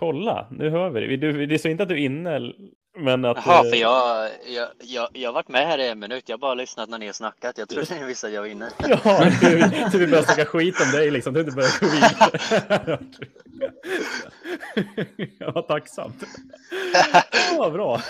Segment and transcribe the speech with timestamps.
[0.00, 1.46] Kolla, nu hör vi det.
[1.46, 2.52] Det är så inte att du är inne,
[2.98, 3.36] men att...
[3.46, 6.28] Jaha, för jag, jag, jag, jag har varit med här i en minut.
[6.28, 7.58] Jag har bara lyssnat när ni har snackat.
[7.58, 8.70] Jag trodde ni visste att jag var inne.
[8.78, 11.34] Ja, du, du vill börja snacka skit om dig liksom.
[11.34, 12.98] Du inte börja gå vidare.
[15.38, 16.22] Ja, tacksamt.
[17.56, 18.00] Ja, bra.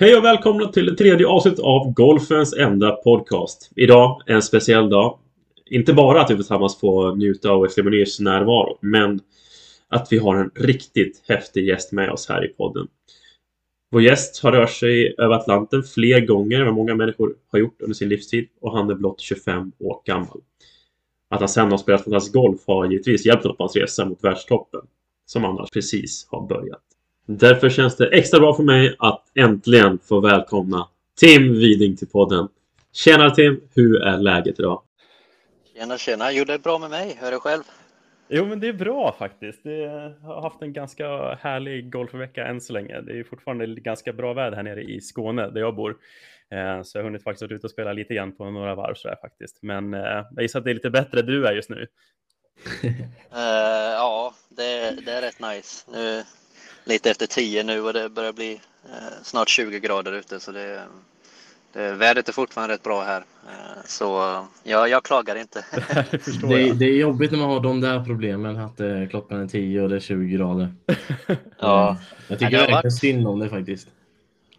[0.00, 3.70] Hej och välkomna till det tredje avsnittet av Golfens enda podcast.
[3.76, 5.18] Idag är en speciell dag.
[5.66, 9.20] Inte bara att vi tillsammans får njuta av Eflemoniers närvaro, men
[9.88, 12.88] att vi har en riktigt häftig gäst med oss här i podden.
[13.90, 17.82] Vår gäst har rört sig över Atlanten fler gånger än vad många människor har gjort
[17.82, 20.40] under sin livstid och han är blott 25 år gammal.
[21.30, 24.24] Att han sedan har spelat fantastisk golf har givetvis hjälpt honom på hans resa mot
[24.24, 24.80] världstoppen,
[25.26, 26.95] som annars precis har börjat.
[27.28, 30.88] Därför känns det extra bra för mig att äntligen få välkomna
[31.20, 32.48] Tim Widing till podden.
[32.92, 33.60] Tjena Tim!
[33.74, 34.82] Hur är läget idag?
[35.74, 36.32] Tjena, tjena!
[36.32, 37.18] Jo, det är bra med mig.
[37.22, 37.62] Är det själv?
[38.28, 39.64] Jo, men det är bra faktiskt.
[39.64, 43.00] Det har haft en ganska härlig golfvecka än så länge.
[43.00, 45.96] Det är fortfarande ganska bra väder här nere i Skåne där jag bor.
[46.50, 48.94] Eh, så jag har hunnit faktiskt vara ute och spela lite grann på några varv
[48.94, 49.62] så här faktiskt.
[49.62, 50.00] Men eh,
[50.34, 51.86] jag gissar att det är lite bättre du är just nu.
[52.84, 52.92] uh,
[53.32, 55.90] ja, det, det, är rätt nice.
[55.92, 56.22] Nu
[56.86, 60.82] lite efter 10 nu och det börjar bli eh, snart 20 grader ute så det,
[61.72, 63.24] det, vädret är fortfarande rätt bra här.
[63.48, 64.06] Eh, så
[64.62, 65.64] ja, jag klagar inte.
[66.48, 69.82] det, det, är jobbigt när man har de där problemen att eh, klockan är 10
[69.82, 70.74] och det är 20 grader.
[71.58, 71.96] ja.
[72.28, 72.98] Jag tycker verkligen varit...
[72.98, 73.88] synd om det faktiskt.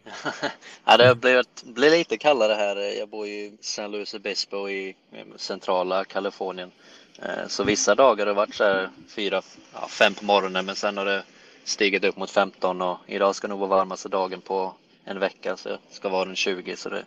[0.86, 3.00] ja, det har blivit, blivit lite kallare här.
[3.00, 4.95] Jag bor i San Luis Obispo i
[5.36, 6.72] centrala Kalifornien.
[7.47, 9.41] Så vissa dagar har det varit så här fyra,
[9.73, 11.23] ja, fem på morgonen men sen har det
[11.67, 14.73] stigit upp mot 15 och idag ska nog vara varmaste dagen på
[15.05, 17.03] en vecka så det ska vara den 20 så det,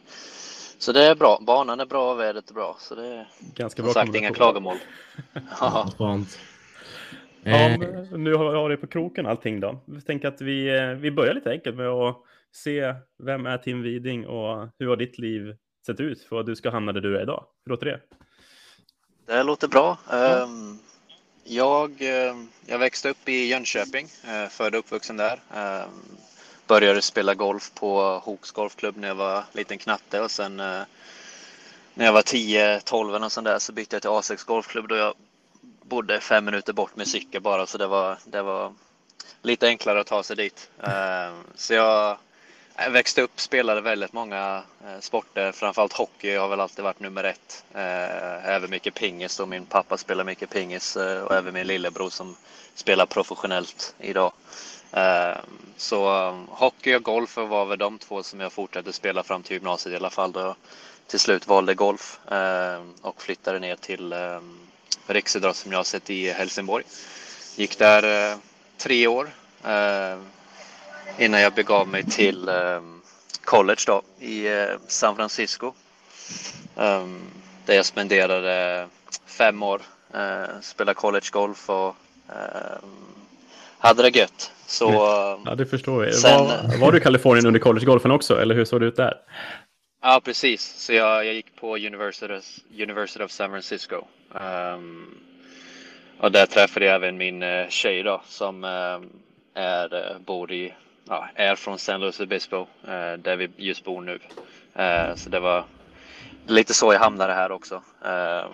[0.78, 1.38] så det är bra.
[1.40, 4.76] Banan är bra, vädret är bra så det är Ganska bra sagt inga klagomål.
[5.60, 5.90] ja.
[7.42, 7.78] Ja, eh.
[8.10, 9.80] nu har jag det på kroken allting då.
[9.84, 12.16] Jag tänker att vi, eh, vi börjar lite enkelt med att
[12.52, 15.56] se vem är Tim Widing och hur har ditt liv
[15.86, 17.44] sett ut för att du ska hamna där du är idag?
[17.64, 18.00] Hur låter det?
[19.26, 19.98] Det låter bra.
[20.12, 20.78] Um,
[21.44, 22.36] jag, eh,
[22.66, 25.40] jag växte upp i Jönköping, eh, född och uppvuxen där.
[25.54, 25.88] Eh,
[26.66, 30.86] började spela golf på Hoks golfklubb när jag var liten knatte och sen när
[32.06, 35.14] jag var 10-12 och sånt där så bytte jag till A6 golfklubb då jag
[35.82, 38.74] bodde fem minuter bort med cykel bara så det var, det var
[39.42, 40.70] lite enklare att ta sig dit.
[41.54, 42.18] Så jag
[42.76, 47.24] jag växte upp, spelade väldigt många eh, sporter, framförallt hockey har väl alltid varit nummer
[47.24, 47.64] ett.
[47.74, 52.10] Eh, även mycket pingis och min pappa spelar mycket pingis eh, och även min lillebror
[52.10, 52.36] som
[52.74, 54.32] spelar professionellt idag.
[54.92, 55.36] Eh,
[55.76, 59.56] så eh, hockey och golf var väl de två som jag fortsatte spela fram till
[59.56, 60.54] gymnasiet i alla fall då jag
[61.06, 64.14] till slut valde golf eh, och flyttade ner till
[65.06, 66.84] Riksidrottsgymnasiet i Helsingborg.
[67.56, 68.38] Gick där
[68.78, 69.30] tre år
[71.18, 73.02] innan jag begav mig till um,
[73.44, 75.72] college då i uh, San Francisco.
[76.76, 77.20] Um,
[77.66, 78.86] där jag spenderade
[79.26, 79.82] fem år,
[80.14, 81.96] uh, spelade college golf och
[82.28, 82.88] uh,
[83.78, 84.52] hade det gött.
[84.66, 84.92] Så,
[85.44, 86.14] ja, det förstår jag.
[86.14, 89.14] Sen, var, var, du i Kalifornien under collegegolfen också, eller hur såg det ut där?
[90.02, 90.62] Ja, precis.
[90.62, 92.40] Så jag, jag gick på University,
[92.82, 94.04] University of San Francisco.
[94.74, 95.14] Um,
[96.18, 99.10] och där träffade jag även min uh, tjej då, som um,
[99.54, 100.74] är, bor i
[101.10, 104.18] ja, är från San Luis Obispo eh, där vi just bor nu.
[104.74, 105.64] Eh, så det var
[106.46, 107.74] lite så jag hamnade här också.
[108.04, 108.50] Eh,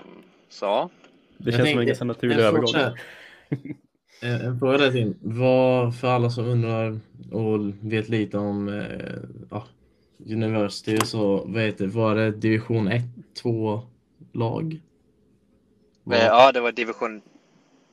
[0.48, 0.90] så.
[1.38, 2.74] Det känns som en ganska naturlig övergång.
[4.22, 5.14] En fråga där till.
[5.20, 7.00] Vad för alla som undrar
[7.32, 8.84] och vet lite om
[9.50, 9.64] ja,
[10.18, 13.02] University så vad heter var det division 1,
[13.42, 13.82] 2
[14.32, 14.80] lag?
[16.04, 17.22] Ja, det var division.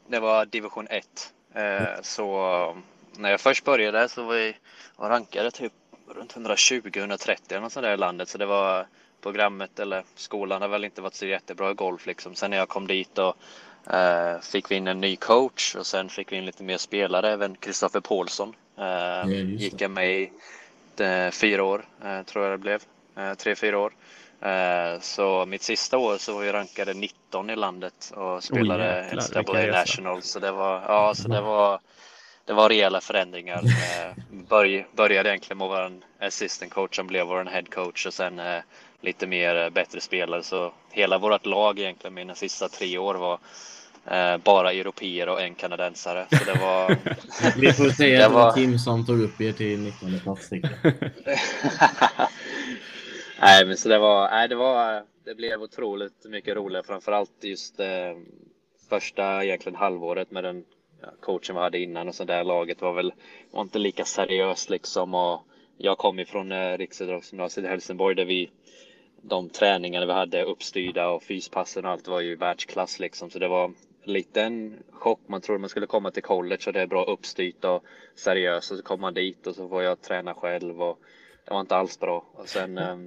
[0.07, 1.05] Det var division 1.
[2.01, 2.27] Så
[3.17, 4.55] när jag först började så var jag
[4.97, 5.73] rankade typ
[6.07, 8.29] runt 120-130 eller något sånt där i landet.
[8.29, 8.87] Så det var
[9.21, 12.35] programmet eller skolan har väl inte varit så jättebra i golf liksom.
[12.35, 13.37] Sen när jag kom dit och
[13.93, 17.31] eh, fick vi in en ny coach och sen fick vi in lite mer spelare.
[17.31, 20.31] Även Kristoffer Paulsson eh, ja, gick jag med i
[20.97, 22.83] eh, fyra år eh, tror jag det blev.
[23.17, 23.93] Eh, tre, fyra år.
[24.41, 29.41] Eh, så mitt sista år så var jag rankade 19 i landet och spelade oh,
[29.41, 30.21] NCAA National.
[30.21, 31.79] Så det var, ja, så det var
[32.45, 33.63] det var rejäla förändringar.
[33.93, 34.13] Eh,
[34.49, 38.13] börj, började egentligen med att vara en assistant coach som blev vår head coach och
[38.13, 38.61] sen eh,
[39.01, 40.43] lite mer eh, bättre spelare.
[40.43, 43.39] Så hela vårt lag egentligen mina sista tre år var
[44.05, 46.27] eh, bara europeer och en kanadensare.
[46.29, 46.97] Så det var...
[47.59, 50.49] Vi får säga att det var Kim som tog upp er till 19 plats.
[53.39, 57.79] nej, men så det var, nej, det var, det blev otroligt mycket roligare, framförallt just
[57.79, 57.87] eh,
[58.89, 60.63] första egentligen halvåret med den
[61.03, 63.13] ja, coachen vi hade innan och så där laget var väl
[63.51, 65.41] var inte lika seriöst liksom och
[65.77, 68.51] jag kom ifrån eh, Riksidrottsgymnasiet i Helsingborg där vi
[69.21, 73.47] de träningarna vi hade uppstyrda och fyspassen och allt var ju världsklass liksom så det
[73.47, 73.73] var
[74.03, 75.19] lite en chock.
[75.27, 77.83] Man trodde man skulle komma till college och det är bra uppstyrt och
[78.15, 80.99] seriöst och så kom man dit och så får jag träna själv och
[81.45, 82.25] det var inte alls bra.
[82.33, 82.97] Och sen eh,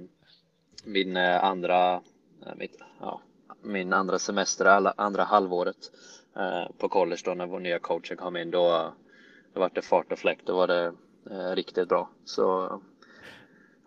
[0.85, 1.93] min andra,
[2.45, 3.21] eh, mitt, ja,
[3.61, 5.91] min andra semester, alla, andra halvåret
[6.37, 8.93] Eh, på college då när vår nya coach kom in då,
[9.53, 10.45] då var det fart och fläkt.
[10.45, 10.93] Då var det
[11.31, 12.09] eh, riktigt bra.
[12.25, 12.71] Så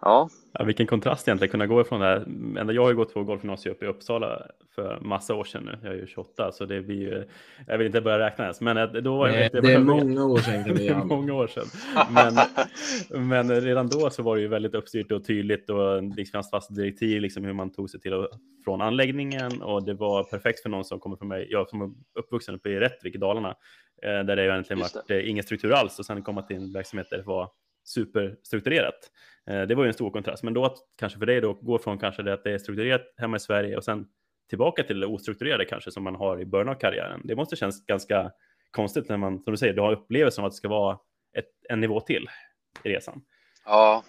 [0.01, 0.65] ja ja.
[0.65, 2.17] Vilken kontrast egentligen kunna gå ifrån det här.
[2.61, 5.79] Ända jag har ju gått på golfgymnasiet uppe i Uppsala för massa år sedan nu.
[5.83, 7.25] Jag är ju 28 så det blir ju,
[7.67, 8.61] jag vill inte börja räkna ens.
[8.61, 10.75] Men eh, då var Nej, det, det är många år sedan.
[10.77, 11.67] det är många år sedan.
[12.11, 16.51] Men, men redan då så var det ju väldigt uppstyrt och tydligt och liksom fanns
[16.51, 18.29] fast direktiv liksom hur man tog sig till och
[18.65, 21.47] från anläggningen och det var perfekt för någon som kommer från mig.
[21.51, 23.49] Jag som är uppvuxen uppe i Rättvik i Dalarna
[24.03, 27.11] eh, där det egentligen varit eh, ingen struktur alls och sen komma till en verksamhet
[27.11, 27.49] där det var
[27.91, 29.11] superstrukturerat.
[29.51, 31.99] Eh, det var ju en stor kontrast, men då kanske för dig då gå från
[31.99, 34.07] kanske det att det är strukturerat hemma i Sverige och sen
[34.49, 37.21] tillbaka till det ostrukturerade kanske som man har i början av karriären.
[37.25, 38.31] Det måste kännas ganska
[38.71, 40.99] konstigt när man, som du säger, du har upplevelsen av att det ska vara
[41.39, 42.29] ett, en nivå till
[42.83, 43.23] i resan.
[43.65, 44.03] Ja,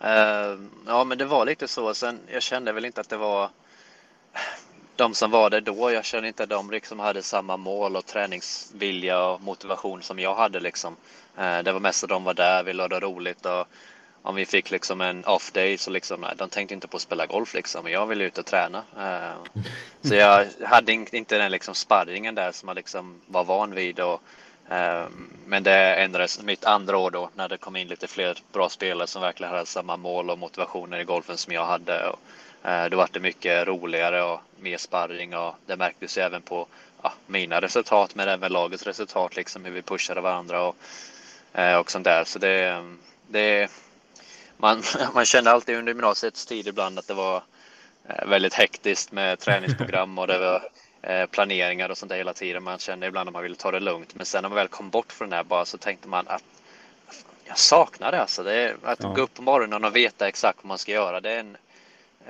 [0.00, 1.94] eh, ja, men det var lite så.
[1.94, 3.50] Sen jag kände väl inte att det var
[4.96, 5.92] de som var där då.
[5.92, 10.34] Jag känner inte att de liksom hade samma mål och träningsvilja och motivation som jag
[10.34, 10.96] hade liksom.
[11.38, 13.68] Eh, det var mest att de var där, vi lade roligt och
[14.22, 17.02] om vi fick liksom en off day så liksom, nej, de tänkte inte på att
[17.02, 17.90] spela golf liksom.
[17.90, 18.82] Jag ville ut och träna.
[18.98, 19.62] Eh,
[20.02, 24.00] så jag hade inte den liksom sparringen där som jag liksom var van vid.
[24.00, 24.22] Och,
[24.70, 25.04] eh,
[25.46, 29.06] men det ändrades mitt andra år då när det kom in lite fler bra spelare
[29.06, 32.08] som verkligen hade samma mål och motivationer i golfen som jag hade.
[32.08, 32.18] Och,
[32.90, 36.66] då var det mycket roligare och mer sparring och det märktes även på
[37.02, 40.76] ja, mina resultat men även lagets resultat, liksom hur vi pushade varandra och,
[41.80, 42.24] och sånt där.
[42.24, 42.84] Så det,
[43.28, 43.70] det
[44.56, 44.82] man,
[45.14, 47.42] man kände alltid under gymnasiets tid ibland att det var
[48.08, 50.68] eh, väldigt hektiskt med träningsprogram och det var
[51.02, 52.62] eh, planeringar och sånt där hela tiden.
[52.62, 54.14] Man kände ibland att man ville ta det lugnt.
[54.14, 56.44] Men sen när man väl kom bort från det här bara så tänkte man att
[57.44, 58.42] jag saknar det alltså.
[58.42, 59.08] Det är, att ja.
[59.08, 61.20] gå upp på morgonen och veta exakt vad man ska göra.
[61.20, 61.60] Det är en, eh,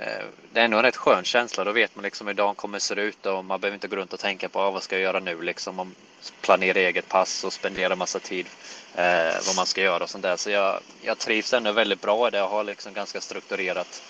[0.01, 1.65] Eh, det är ändå en rätt skön känsla.
[1.65, 4.13] Då vet man liksom hur dagen kommer se ut och man behöver inte gå runt
[4.13, 5.77] och tänka på ah, vad ska jag göra nu liksom.
[5.77, 5.95] Man
[6.41, 8.47] planerar eget pass och spenderar massa tid
[8.95, 10.37] eh, vad man ska göra och sånt där.
[10.37, 12.39] Så jag, jag trivs ändå väldigt bra i det.
[12.39, 14.03] Jag har liksom ganska strukturerat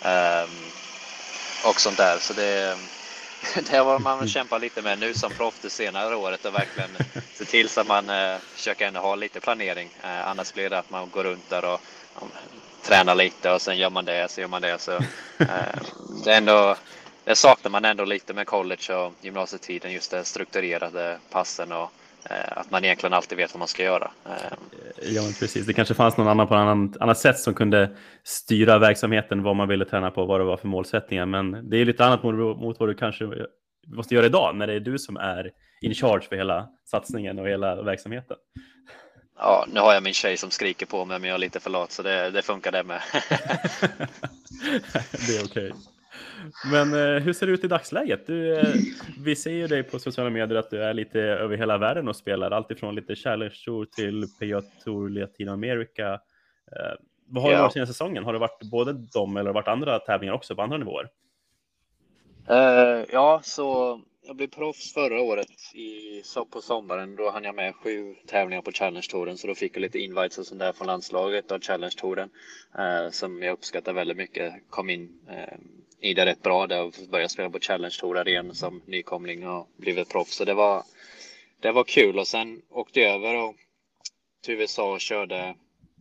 [0.00, 0.48] eh,
[1.68, 2.18] och sånt där.
[2.20, 2.78] Så det,
[3.70, 6.90] det har man kämpat lite med nu som proffs det senare året och verkligen
[7.34, 9.88] se till så att man eh, försöker ändå ha lite planering.
[10.04, 11.80] Eh, annars blir det att man går runt där och
[12.84, 14.78] tränar lite och sen gör man det, så gör man det.
[14.78, 14.92] Så,
[15.38, 15.80] eh,
[16.24, 16.76] det, är ändå,
[17.24, 21.90] det saknar man ändå lite med college och gymnasietiden, just det strukturerade passen och
[22.30, 24.10] Eh, att man egentligen alltid vet vad man ska göra.
[24.26, 25.66] Eh, ja, men precis.
[25.66, 27.90] Det kanske fanns någon annan på ett annat sätt som kunde
[28.22, 31.26] styra verksamheten, vad man ville träna på, vad det var för målsättningar.
[31.26, 33.28] Men det är lite annat mot, mot vad du kanske
[33.86, 37.48] måste göra idag, när det är du som är in charge för hela satsningen och
[37.48, 38.36] hela verksamheten.
[39.38, 41.70] Ja, nu har jag min tjej som skriker på mig, men jag är lite för
[41.70, 43.00] lat, så det, det funkar det med.
[45.26, 45.72] det är okej.
[45.72, 45.72] Okay.
[46.70, 48.26] Men eh, hur ser det ut i dagsläget?
[48.26, 48.74] Du, eh,
[49.18, 52.16] vi ser ju dig på sociala medier att du är lite över hela världen och
[52.16, 56.12] spelar, alltifrån lite Challenge Tour till PGA Tour Latinamerika.
[56.12, 56.92] Eh,
[57.26, 57.56] vad har ja.
[57.56, 58.24] det varit senaste säsongen?
[58.24, 61.08] Har det varit både dem eller varit andra tävlingar också på andra nivåer?
[62.50, 67.16] Uh, ja, så jag blev proffs förra året i, på sommaren.
[67.16, 70.46] Då hann jag med sju tävlingar på Challenge-touren så då fick jag lite invites och
[70.46, 72.30] sånt där från landslaget av Challenge-touren
[72.78, 74.54] eh, som jag uppskattar väldigt mycket.
[74.70, 75.58] Kom in eh,
[76.00, 79.68] i det rätt bra där och började spela på Challenge Tour igen som nykomling och
[79.76, 80.34] blivit proffs.
[80.34, 80.82] Så det var,
[81.60, 83.54] det var kul och sen åkte jag över och
[84.44, 85.54] till USA och körde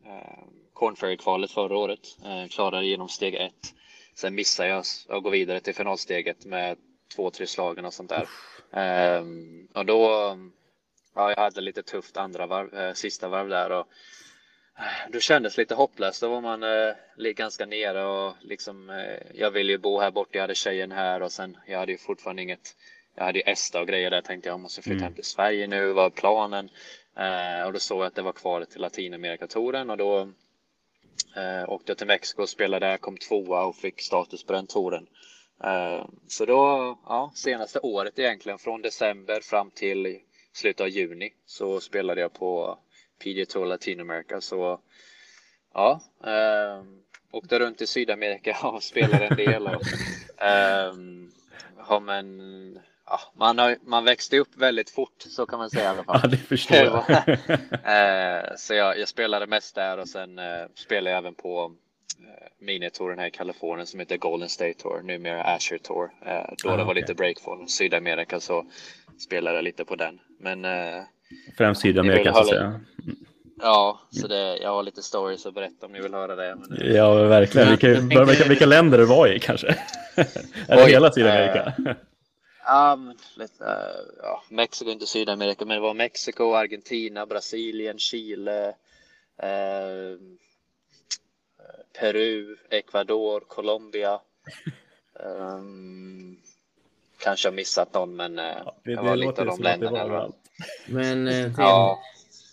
[0.05, 2.17] eh, Corn Ferry-kvalet förra året.
[2.25, 3.73] Eh, klarade genom steg ett.
[4.15, 6.77] Sen missade jag att gå vidare till finalsteget med
[7.15, 8.27] två, tre slagen och sånt där.
[8.71, 9.23] Eh,
[9.73, 10.01] och då,
[11.15, 13.87] ja, jag hade lite tufft andra varv, eh, sista varv där och
[15.09, 16.21] då kändes lite hopplöst.
[16.21, 20.29] Då var man eh, ganska nere och liksom eh, jag ville ju bo här borta.
[20.31, 22.75] Jag hade tjejen här och sen jag hade ju fortfarande inget.
[23.15, 24.21] Jag hade ju Esta och grejer där.
[24.21, 25.03] Tänkte jag måste flytta mm.
[25.03, 25.93] hem till Sverige nu.
[25.93, 26.69] Vad är planen?
[27.17, 30.19] Eh, och då såg jag att det var kvar till Latinamerikatouren och då
[31.35, 34.67] eh, åkte jag till Mexiko och spelade där, kom tvåa och fick status på den
[34.67, 35.07] touren.
[35.63, 40.19] Eh, så då, ja, senaste året egentligen från december fram till
[40.53, 42.77] slutet av juni så spelade jag på
[43.23, 44.79] PGA Tour Latinamerika så
[45.73, 46.83] ja, eh,
[47.31, 50.93] åkte runt i Sydamerika och spelade en del och eh,
[51.77, 52.39] har man
[53.05, 56.19] ja, man, har, man växte upp väldigt fort, så kan man säga i alla fall.
[56.23, 57.09] Ja, det förstår jag.
[58.47, 61.75] eh, så jag, jag, spelade mest där och sen eh, spelade jag även på
[62.59, 66.09] minitouren här i Kalifornien som heter Golden State Tour, numera Asher Tour.
[66.25, 67.01] Eh, då ah, det var okay.
[67.01, 68.65] lite break från Sydamerika så
[69.19, 70.19] spelade jag lite på den.
[70.39, 71.03] Men eh,
[71.57, 72.79] Främst Sydamerika så att säga.
[73.61, 76.55] Ja, så det, jag har lite stories att berätta om ni vill höra det.
[76.55, 76.95] Men...
[76.95, 77.69] Ja, verkligen.
[77.69, 79.67] Vilka, vilka, vilka länder du var i kanske?
[80.67, 81.73] Är det hela Sydamerika?
[82.65, 83.63] Ja, men lite,
[84.21, 88.67] ja, Mexiko inte Sydamerika, men det var Mexiko, Argentina, Brasilien, Chile,
[89.41, 90.17] eh,
[91.99, 94.19] Peru, Ecuador, Colombia.
[95.13, 96.37] Um,
[97.23, 100.31] kanske har missat någon, men eh, ja, det, det var lite av de länderna.
[100.87, 101.99] Men eh, till, ja.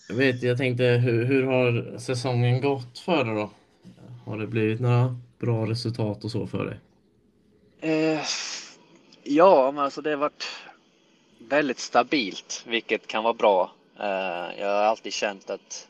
[0.08, 3.50] jag, vet, jag tänkte, hur, hur har säsongen gått för dig då?
[4.26, 6.78] Har det blivit några bra resultat och så för dig?
[7.80, 8.20] Eh,
[9.22, 10.46] Ja, men alltså det har varit
[11.38, 13.72] väldigt stabilt, vilket kan vara bra.
[13.98, 15.88] Eh, jag har alltid känt att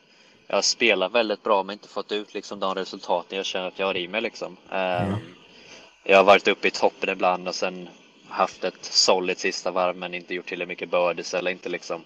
[0.50, 3.78] jag har spelat väldigt bra men inte fått ut liksom de resultaten jag känner att
[3.78, 4.56] jag har i mig liksom.
[4.70, 5.14] Mm.
[6.04, 7.88] Jag har varit uppe i toppen ibland och sen
[8.28, 12.04] haft ett solid sista varv men inte gjort tillräckligt mycket birdies eller inte liksom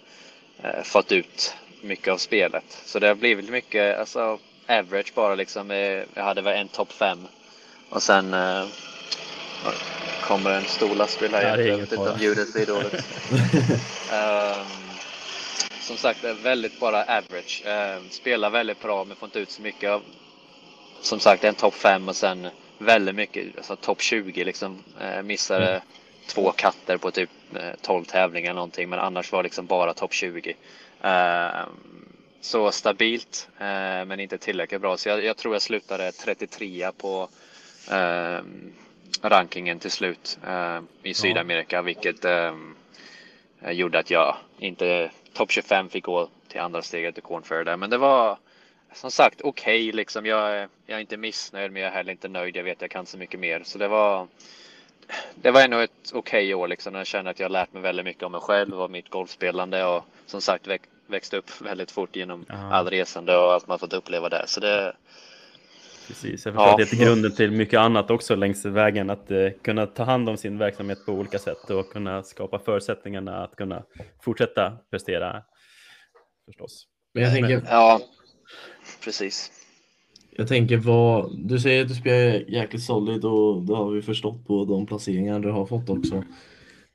[0.62, 2.82] eh, fått ut mycket av spelet.
[2.84, 5.70] Så det har blivit mycket, alltså average bara liksom.
[6.14, 7.26] Jag hade väl en topp fem
[7.90, 8.36] och sen
[10.22, 11.58] kommer en stor lastbil här.
[11.58, 12.94] Jag vet inte om ljudet blir dåligt.
[14.12, 14.93] um,
[15.85, 17.62] som sagt, är väldigt bara average.
[17.67, 20.03] Um, spelar väldigt bra men får inte ut så mycket av.
[21.00, 22.49] Som sagt, en topp 5 och sen
[22.79, 24.85] väldigt mycket, alltså topp 20 liksom.
[25.03, 25.81] Uh, missade mm.
[26.26, 30.57] två katter på typ uh, 12 tävlingar någonting, men annars var liksom bara topp 20.
[31.05, 31.67] Uh,
[32.41, 34.97] så stabilt, uh, men inte tillräckligt bra.
[34.97, 37.29] Så jag, jag tror jag slutade 33 på
[39.23, 42.55] rankingen till slut eh, i Sydamerika, vilket eh,
[43.71, 47.76] gjorde att jag inte topp 25 fick gå till andra steget i Corn där.
[47.76, 48.38] Men det var
[48.93, 50.26] som sagt okej okay, liksom.
[50.26, 52.57] Jag, jag är inte missnöjd, men jag är heller inte nöjd.
[52.57, 54.29] Jag vet jag kan så mycket mer, så det var.
[55.35, 56.95] Det var ändå ett okej okay år liksom.
[56.95, 60.05] Jag känner att jag lärt mig väldigt mycket om mig själv och mitt golfspelande och
[60.26, 60.69] som sagt
[61.07, 62.75] växte upp väldigt fort genom Aha.
[62.75, 64.45] all resande och allt man fått uppleva där.
[64.47, 64.97] Så det,
[66.06, 66.70] Precis, jag förstår ja.
[66.70, 70.28] att det är grunden till mycket annat också längs vägen, att eh, kunna ta hand
[70.28, 73.82] om sin verksamhet på olika sätt och kunna skapa förutsättningarna att kunna
[74.25, 75.42] fortsätta prestera
[76.46, 76.87] förstås.
[77.14, 77.62] Men jag tänker...
[77.70, 78.00] Ja,
[79.04, 79.52] precis.
[80.37, 84.46] Jag tänker vad, du säger att du spelar jäkligt solid och det har vi förstått
[84.46, 86.14] på de placeringar du har fått också.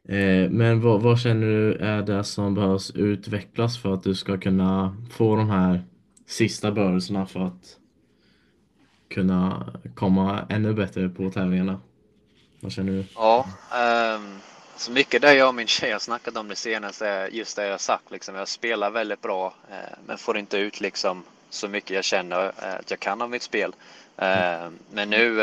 [0.10, 4.38] Eh, men vad, vad, känner du är det som behövs utvecklas för att du ska
[4.38, 5.84] kunna få de här
[6.28, 7.78] sista börelserna för att
[9.10, 11.80] kunna komma ännu bättre på tävlingarna?
[12.60, 13.06] Vad känner du?
[13.16, 13.46] Ja,
[14.18, 14.40] um,
[14.76, 17.68] så mycket det jag och min tjej har snackat om det senaste är just det
[17.68, 18.12] jag sagt.
[18.12, 22.46] Liksom, jag spelar väldigt bra eh, men får inte ut liksom, så mycket jag känner
[22.46, 23.76] eh, att jag kan av mitt spel.
[24.18, 25.42] Eh, men nu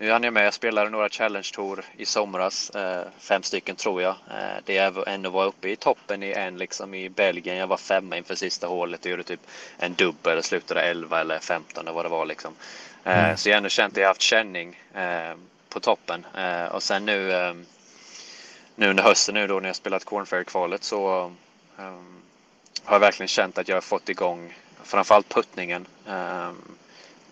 [0.00, 4.02] nu hann jag med, jag spelade några Challenge Tour i somras, eh, fem stycken tror
[4.02, 4.14] jag.
[4.30, 7.56] Eh, det jag ändå var uppe i toppen i en liksom i Belgien.
[7.56, 9.40] Jag var femma inför sista hålet och gjorde typ
[9.78, 12.54] en dubbel och slutade 11 eller 15 eller vad det var liksom.
[13.04, 13.36] Eh, mm.
[13.36, 14.82] Så jag har ändå känt att jag haft känning
[15.68, 16.26] på toppen.
[16.70, 17.32] Och sen nu,
[18.74, 21.32] nu under hösten nu då när jag spelat Corn kvalet så
[22.84, 25.86] har jag verkligen känt att jag har fått igång framförallt puttningen.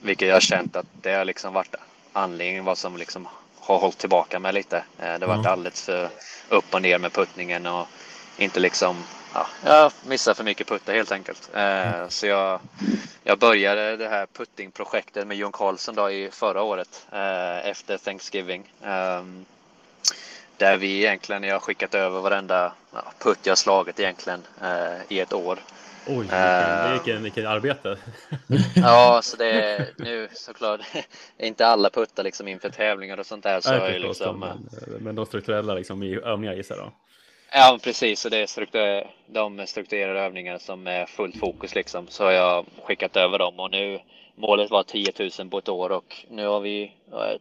[0.01, 1.75] vilket jag har känt att det har liksom varit
[2.17, 3.29] anledningen vad som liksom
[3.61, 4.77] har hållit tillbaka mig lite.
[4.77, 6.09] Eh, det har varit alldeles för
[6.49, 7.87] upp och ner med puttningen och
[8.37, 9.05] inte liksom
[9.35, 11.51] Ja, jag missar för mycket putta helt enkelt.
[11.55, 12.11] Eh, mm.
[12.11, 12.61] Så jag,
[13.25, 18.73] jag började det här puttingprojektet med Jon Karlsson då i förra året eh, efter Thanksgiving.
[18.85, 19.45] Ehm,
[20.57, 22.73] där vi egentligen, jag har skickat över varenda
[23.19, 24.43] putt jag slagit egentligen
[25.09, 25.59] i ett år.
[26.09, 27.97] Oj, vilken, uh, vilken, vilken arbete.
[28.77, 30.81] ja, så det är nu såklart
[31.39, 33.61] inte alla puttar liksom inför tävlingar och sånt där.
[33.61, 34.69] Så Nej, liksom, men,
[35.01, 36.93] men de strukturella liksom i övningar gissar jag.
[37.53, 38.25] Ja, precis.
[38.25, 42.07] Och det är struktur, de strukturerade övningar som är fullt fokus liksom.
[42.09, 44.01] Så har jag skickat över dem och nu
[44.35, 46.93] målet var 10 000 på ett år och nu har vi,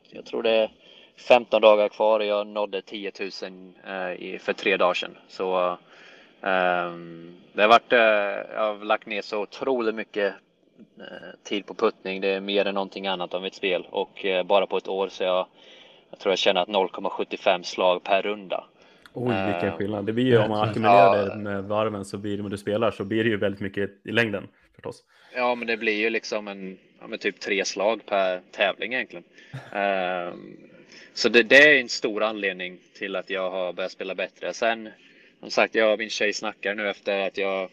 [0.10, 0.72] jag tror det är
[1.18, 5.18] 15 dagar kvar och jag nådde 10 000 eh, för tre dagar sedan.
[5.28, 5.78] Så
[7.54, 7.92] det har varit,
[8.56, 10.34] jag har lagt ner så otroligt mycket
[11.00, 11.06] uh,
[11.44, 12.22] tid på puttning.
[12.22, 15.10] Det är mer än någonting annat av mitt spel och uh, bara på ett år
[15.10, 15.48] så jag,
[16.10, 18.64] jag tror jag känner att 0,75 slag per runda.
[19.14, 20.06] Oj, vilken skillnad.
[20.06, 22.92] Det blir ju om man ackumulerar det med varven så blir det, när du spelar
[22.92, 25.04] så blir det ju väldigt mycket i längden förstås.
[25.36, 29.24] Ja, men det blir ju liksom en, ja, typ tre slag per tävling egentligen.
[30.34, 30.58] um,
[31.14, 34.54] så det, det, är en stor anledning till att jag har börjat spela bättre.
[34.54, 34.90] Sen
[35.46, 37.70] som sagt, jag och min tjej snackar nu efter att jag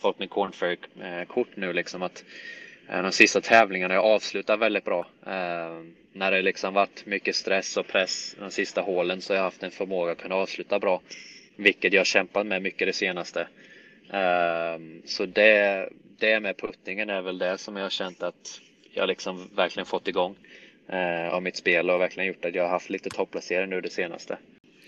[0.00, 2.24] fått min Cornfair-kort eh, nu liksom att
[2.88, 5.06] eh, de sista tävlingarna jag avslutar väldigt bra.
[5.26, 5.82] Eh,
[6.12, 9.62] när det liksom varit mycket stress och press de sista hålen så har jag haft
[9.62, 11.00] en förmåga att kunna avsluta bra.
[11.56, 13.48] Vilket jag kämpat med mycket det senaste.
[15.04, 18.60] Så det, det med puttningen är väl det som jag har känt att
[18.92, 20.36] jag liksom verkligen fått igång
[21.30, 24.38] av mitt spel och verkligen gjort att jag har haft lite topplacering nu det senaste.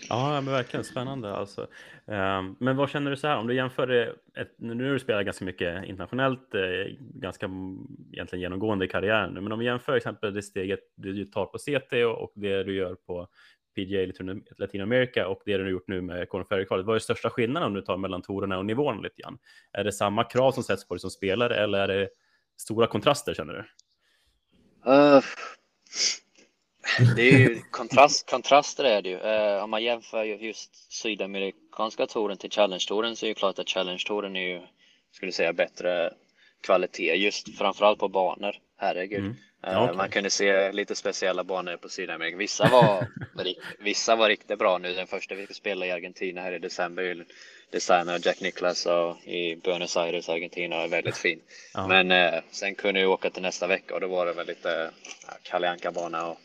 [0.09, 1.67] Ja, men verkligen spännande alltså.
[2.07, 4.15] Ehm, men vad känner du så här om du jämför det?
[4.57, 9.51] nu har du spelat ganska mycket internationellt, eh, ganska mm, egentligen genomgående i karriären men
[9.51, 12.95] om vi jämför exempel det steget du tar på CT och, och det du gör
[12.95, 13.27] på
[13.75, 14.11] PGA
[14.57, 17.73] Latinamerika och det du har gjort nu med Corn Ferry-kvalet, vad är största skillnaden om
[17.73, 19.37] du tar mellan torerna och nivån lite grann?
[19.71, 22.09] Är det samma krav som sätts på dig som spelare eller är det
[22.57, 23.59] stora kontraster känner du?
[24.91, 25.21] Uh,
[27.15, 29.17] det är ju kontrast, kontraster är det ju.
[29.17, 34.35] Uh, om man jämför just sydamerikanska touren till Challenge-touren så är det klart att Challenge-touren
[34.35, 34.61] är ju,
[35.11, 36.13] skulle säga, bättre
[36.61, 38.55] kvalitet just framförallt på banor.
[38.77, 39.19] Herregud.
[39.19, 39.35] Mm.
[39.61, 39.97] Ja, okay.
[39.97, 42.37] Man kunde se lite speciella banor på Sydamerika.
[42.37, 43.07] Vissa var,
[43.79, 44.93] vissa var riktigt bra nu.
[44.93, 47.25] Den första vi fick spela i Argentina här i december
[47.71, 48.87] designad av Jack Nicklaus
[49.23, 51.41] i Buenos Aires, Argentina, är väldigt fin.
[51.73, 51.87] Ja.
[51.87, 54.91] Men eh, sen kunde jag åka till nästa vecka och då var det väl lite
[55.27, 56.27] ja, Kalle Anka-bana.
[56.27, 56.37] Och, eh,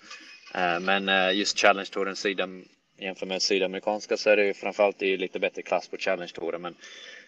[0.55, 2.65] Eh, men eh, just Challenge-touren Sydam,
[2.99, 6.63] jämfört med sydamerikanska så är det ju framförallt i lite bättre klass på Challenge-touren.
[6.63, 6.75] Men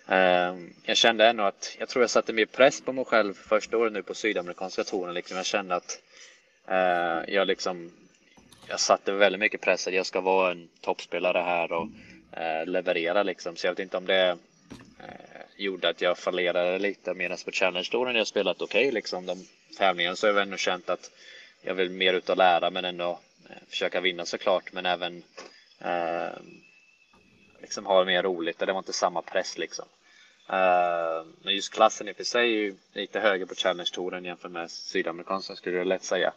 [0.08, 3.76] ehm, jag kände ändå att jag tror jag satte mer press på mig själv första
[3.76, 5.14] året nu på sydamerikanska touren.
[5.14, 5.36] Liksom.
[5.36, 5.98] Jag kände att
[6.68, 7.92] eh, jag liksom
[8.68, 11.88] jag satte väldigt mycket press att jag ska vara en toppspelare här och
[12.66, 13.56] leverera liksom.
[13.56, 14.38] Så jag vet inte om det
[15.56, 17.14] gjorde att jag fallerade lite.
[17.14, 19.26] Medan på Challenge-touren jag spelat okej okay, liksom.
[19.26, 19.46] De
[19.78, 21.10] tävlingarna så har jag ändå känt att
[21.62, 23.18] jag vill mer ut och lära men ändå
[23.50, 24.72] eh, försöka vinna såklart.
[24.72, 25.22] Men även
[25.78, 26.38] eh,
[27.60, 28.58] liksom ha mer roligt.
[28.58, 29.84] Det var inte samma press liksom.
[30.50, 34.50] Uh, men just klassen i och för sig är ju lite högre på Challenge-touren jämfört
[34.50, 36.32] med sydamerikanska skulle jag lätt säga.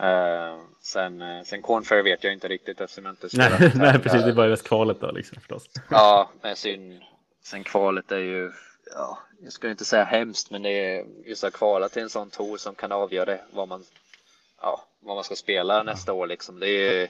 [0.00, 4.24] Uh, sen, uh, sen Cornfair vet jag inte riktigt eftersom jag inte Nej, nej precis,
[4.24, 5.70] det var ju mest kvalet då liksom förstås.
[5.90, 7.04] Ja, men sen,
[7.42, 8.52] sen kvalet är ju,
[8.94, 12.30] ja, jag ska inte säga hemskt, men det är just att kvala till en sån
[12.30, 13.84] tour som kan avgöra vad man,
[14.60, 16.60] ja, vad man ska spela nästa år liksom.
[16.60, 17.08] Det är,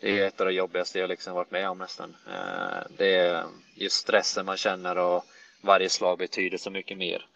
[0.00, 2.16] det är ett av de jobbigaste jag liksom varit med om nästan.
[2.28, 5.24] Uh, det är just stressen man känner och
[5.60, 7.26] varje slag betyder så mycket mer.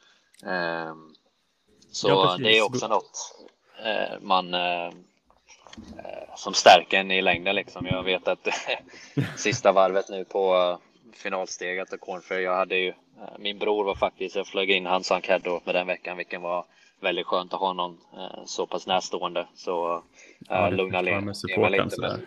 [1.92, 3.38] Så ja, det är också något
[3.85, 7.87] Eh, man eh, eh, som stärker en i längden liksom.
[7.87, 8.49] Jag vet att
[9.37, 10.79] sista varvet nu på
[11.12, 12.92] finalsteget och Cornfair, jag hade ju
[13.38, 16.64] min bror var faktiskt, jag flög in hans enkät med den veckan, vilken var
[17.00, 17.98] väldigt skönt att ha någon
[18.46, 19.46] så pass närstående.
[19.54, 20.02] Så
[20.48, 22.00] ja, lugna ner mig lite.
[22.00, 22.26] Men,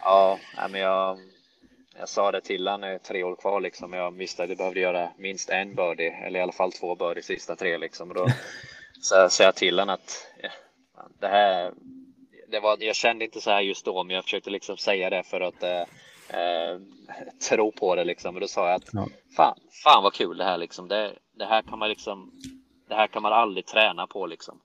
[0.00, 0.38] ja,
[0.70, 1.18] men jag,
[1.98, 3.92] jag sa det till honom tre år kvar liksom.
[3.92, 7.22] Jag visste att jag behövde göra minst en birdie eller i alla fall två birdie
[7.22, 8.08] sista tre liksom.
[8.08, 8.26] Och då
[9.30, 10.26] sa jag till honom att
[11.20, 11.72] det här,
[12.48, 15.22] det var, jag kände inte så här just då, men jag försökte liksom säga det
[15.22, 15.80] för att eh,
[16.40, 16.78] eh,
[17.48, 18.34] tro på det liksom.
[18.34, 19.08] Och då sa jag att ja.
[19.36, 20.88] fan, fan vad kul det här liksom.
[20.88, 22.32] Det, det här kan man liksom,
[22.88, 24.60] det här kan man aldrig träna på liksom.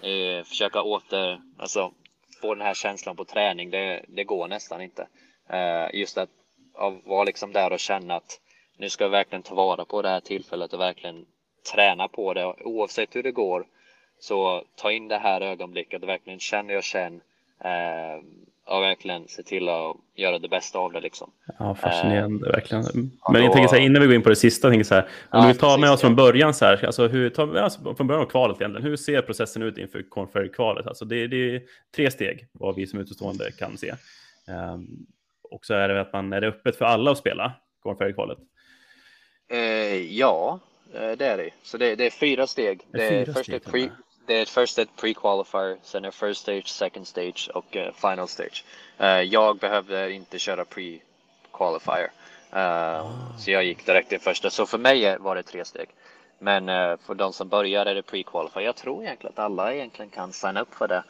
[0.00, 1.92] Eh, försöka åter, alltså
[2.40, 5.08] få den här känslan på träning, det, det går nästan inte.
[5.48, 6.30] Eh, just att,
[6.74, 8.40] att vara liksom där och känna att
[8.76, 11.26] nu ska jag verkligen ta vara på det här tillfället och verkligen
[11.72, 13.66] träna på det oavsett hur det går
[14.18, 17.20] så ta in det här ögonblicket och verkligen känn och känn
[17.60, 18.22] eh,
[18.66, 21.30] och verkligen se till att göra det bästa av det liksom.
[21.58, 22.84] Ja, fascinerande, eh, verkligen.
[23.32, 25.02] Men jag tänker så här, innan vi går in på det sista, tänker så här,
[25.02, 27.94] om ja, du vill ta med oss från början så här, alltså, hur, ta, alltså,
[27.94, 30.86] från början av kvalet egentligen, hur ser processen ut inför Cornferry-kvalet?
[30.86, 31.62] Alltså, det, det, är
[31.96, 33.94] tre steg, vad vi som utestående kan se.
[34.48, 35.06] Um,
[35.50, 38.38] och så är det att man är det öppet för alla att spela Cornferry-kvalet.
[39.50, 40.60] Eh, ja,
[40.94, 41.50] eh, det är det.
[41.62, 42.80] Så det, det är fyra steg.
[42.92, 43.90] Det är, fyra först steg, pre,
[44.26, 48.64] det är först ett pre-qualifier, sen är first stage, second stage och uh, final stage.
[49.00, 52.10] Uh, jag behövde inte köra pre-qualifier.
[52.56, 53.10] Uh.
[53.38, 54.50] Så jag gick direkt till första.
[54.50, 55.88] Så för mig var det tre steg.
[56.38, 56.66] Men
[56.98, 58.60] för de som börjar är det pre-qualifier.
[58.60, 61.04] Jag tror egentligen att alla egentligen kan signa upp för det.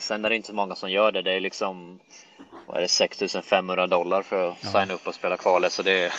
[0.00, 1.22] Sen är det inte så många som gör det.
[1.22, 2.00] Det är liksom
[2.66, 4.68] vad är det, 6500 dollar för att Ja.
[4.68, 5.72] signa upp och spela kvalet.
[5.72, 6.12] Så det är,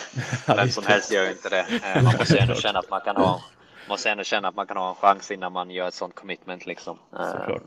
[0.56, 1.66] vem som helst gör inte det.
[1.94, 3.40] Man måste ändå känna att man kan ha
[3.88, 6.66] måste ändå känna att man kan ha en chans innan man gör ett sånt commitment
[6.66, 6.98] liksom.
[7.18, 7.62] Eh, Såklart.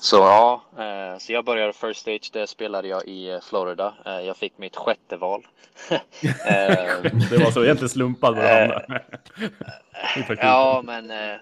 [0.00, 2.30] så ja, eh, så jag började first stage.
[2.32, 3.94] Det spelade jag i eh, Florida.
[4.06, 5.46] Eh, jag fick mitt sjätte val.
[6.46, 8.70] Eh, Det var så egentligen slumpad vad
[10.16, 10.36] praktiken.
[10.40, 11.36] Ja, men, eh,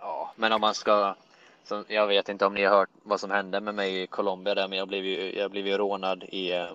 [0.00, 1.14] ja, men om man ska.
[1.64, 4.54] Så jag vet inte om ni har hört vad som hände med mig i Colombia
[4.54, 6.66] där, men jag blev ju, jag blev ju rånad i, eh,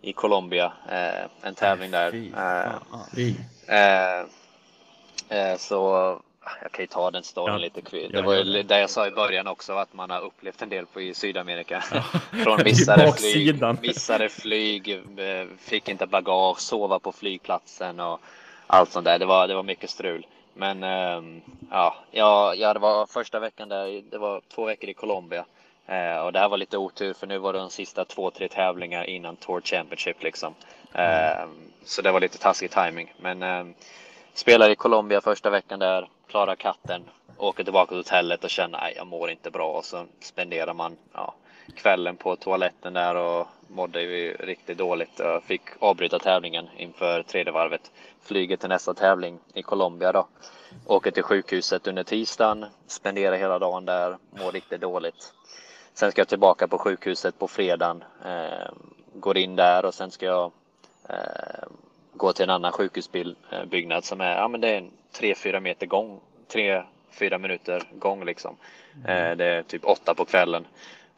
[0.00, 0.72] i Colombia.
[0.88, 2.14] Eh, en tävling där.
[2.14, 3.00] Eh, fan.
[3.14, 3.34] Fy.
[3.68, 4.26] eh, eh,
[5.58, 6.18] så
[6.62, 8.62] jag kan ju ta den storyn Ja, lite ja, Det var ju ja.
[8.62, 11.80] det jag sa i början också, att man har upplevt en del på i Sydamerika.
[12.44, 18.20] Från Det är missade flyg, missade flyg, eh, fick inte bagage, sova på flygplatsen och
[18.66, 19.18] allt sånt där.
[19.18, 20.26] Det var, det var mycket strul.
[20.54, 24.02] Men ehm, ja, ja, det var första veckan där.
[24.10, 25.44] Det var två veckor i Colombia.
[25.86, 28.48] Eh, och det här var lite otur för nu var det de sista två, tre
[28.48, 30.54] tävlingar innan Tour Championship liksom.
[30.92, 31.48] Ehm,
[31.84, 33.14] så det var lite taskig timing.
[33.18, 33.74] Men ehm,
[34.36, 37.02] Spelar i Colombia första veckan där, klarar katten,
[37.36, 40.96] åker tillbaka till hotellet och känner att jag mår inte bra och så spenderar man
[41.12, 41.34] ja,
[41.74, 45.18] kvällen på toaletten där och mådde ju riktigt dåligt.
[45.18, 47.92] Jag fick avbryta tävlingen inför tredje varvet.
[48.22, 50.26] Flyger till nästa tävling i Colombia då.
[50.86, 55.34] Åker till sjukhuset under tisdagen, spenderar hela dagen där, mår riktigt dåligt.
[55.94, 58.72] Sen ska jag tillbaka på sjukhuset på fredagen, eh,
[59.14, 60.52] går in där och sen ska jag
[61.08, 61.68] eh,
[62.16, 66.20] gå till en annan sjukhusbyggnad som är, ja men det är en 3-4 meter gång,
[66.52, 68.56] 3-4 minuter gång liksom.
[69.06, 70.66] Eh, det är typ åtta på kvällen.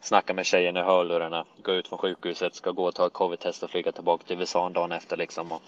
[0.00, 3.62] Snacka med tjejen i hörlurarna, gå ut från sjukhuset, ska gå och ta ett covid-test
[3.62, 5.52] och flyga tillbaka till USA dagen efter liksom.
[5.52, 5.62] Och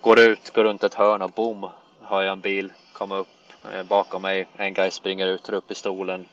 [0.00, 1.68] går ut, går runt ett hörn och boom,
[2.02, 3.28] har jag en bil, kommer upp
[3.72, 6.26] eh, bakom mig, en guy springer ut, tar upp pistolen,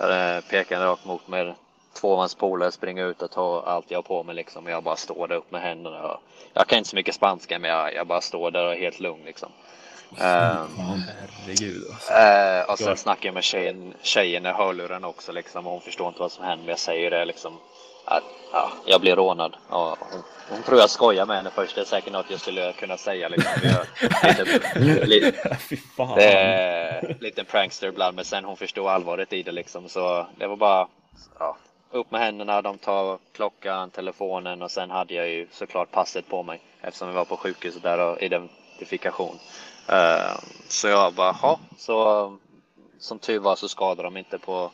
[0.00, 1.54] eh, pekar rakt mot mig.
[1.94, 4.66] Två av hans polare springer ut och tar allt jag har på mig liksom.
[4.66, 6.02] Jag bara står där upp med händerna.
[6.02, 6.20] Och
[6.52, 9.00] jag kan inte så mycket spanska men jag, jag bara står där och är helt
[9.00, 9.48] lugn liksom.
[10.18, 11.84] Ehm, Herregud.
[11.92, 12.12] Alltså.
[12.12, 15.66] Eh, och sen snackar jag med tjejen, tjejen i hörluren också liksom.
[15.66, 16.64] och Hon förstår inte vad som händer.
[16.64, 17.58] Men jag säger det liksom.
[18.04, 19.56] Att ja, jag blir rånad.
[19.68, 21.74] Och hon, hon tror jag skojar med henne först.
[21.74, 23.52] Det är säkert något jag skulle kunna säga liksom.
[25.04, 25.32] Lite,
[25.96, 26.16] fan.
[26.16, 28.16] det är lite prankster ibland.
[28.16, 29.88] Men sen hon förstår allvaret i det liksom.
[29.88, 30.88] Så det var bara
[31.38, 31.56] ja,
[31.94, 32.62] upp med händerna.
[32.62, 36.60] De tar klockan, telefonen och sen hade jag ju såklart passet på mig.
[36.80, 39.38] Eftersom vi var på sjukhuset där och identifikation.
[39.92, 42.38] Uh, så jag bara, ja, så
[42.98, 44.70] som tur var så skadade de inte på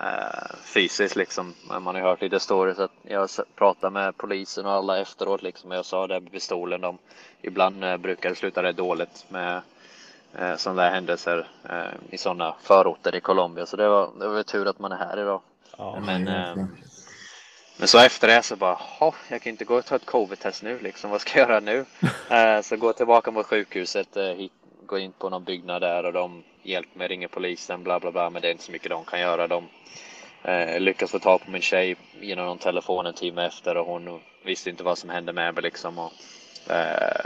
[0.00, 1.54] uh, fysiskt liksom.
[1.68, 5.42] Men Man har ju hört lite stories att jag pratade med polisen och alla efteråt
[5.42, 5.70] liksom.
[5.70, 6.80] Och jag sa det med pistolen.
[6.80, 6.98] De,
[7.42, 9.62] ibland uh, brukar det sluta rätt dåligt med
[10.56, 11.48] sådana där händelser
[12.10, 13.66] i sådana förorter i Colombia.
[13.66, 15.40] Så det var, det var tur att man är här idag.
[15.82, 16.00] Ja.
[16.00, 16.66] Men, eh,
[17.76, 20.62] men så efter det så bara, "Ha, jag kan inte gå och ta ett covid-test
[20.62, 21.84] nu liksom, vad ska jag göra nu?
[22.30, 24.52] Eh, så gå tillbaka mot sjukhuset, eh, hit,
[24.86, 28.30] gå in på någon byggnad där och de hjälper mig, ringer polisen, bla bla bla,
[28.30, 29.48] men det är inte så mycket de kan göra.
[29.48, 29.68] De
[30.42, 34.20] eh, lyckas få tag på min tjej genom någon telefon en timme efter och hon
[34.44, 35.98] visste inte vad som hände med mig liksom.
[35.98, 36.12] Och,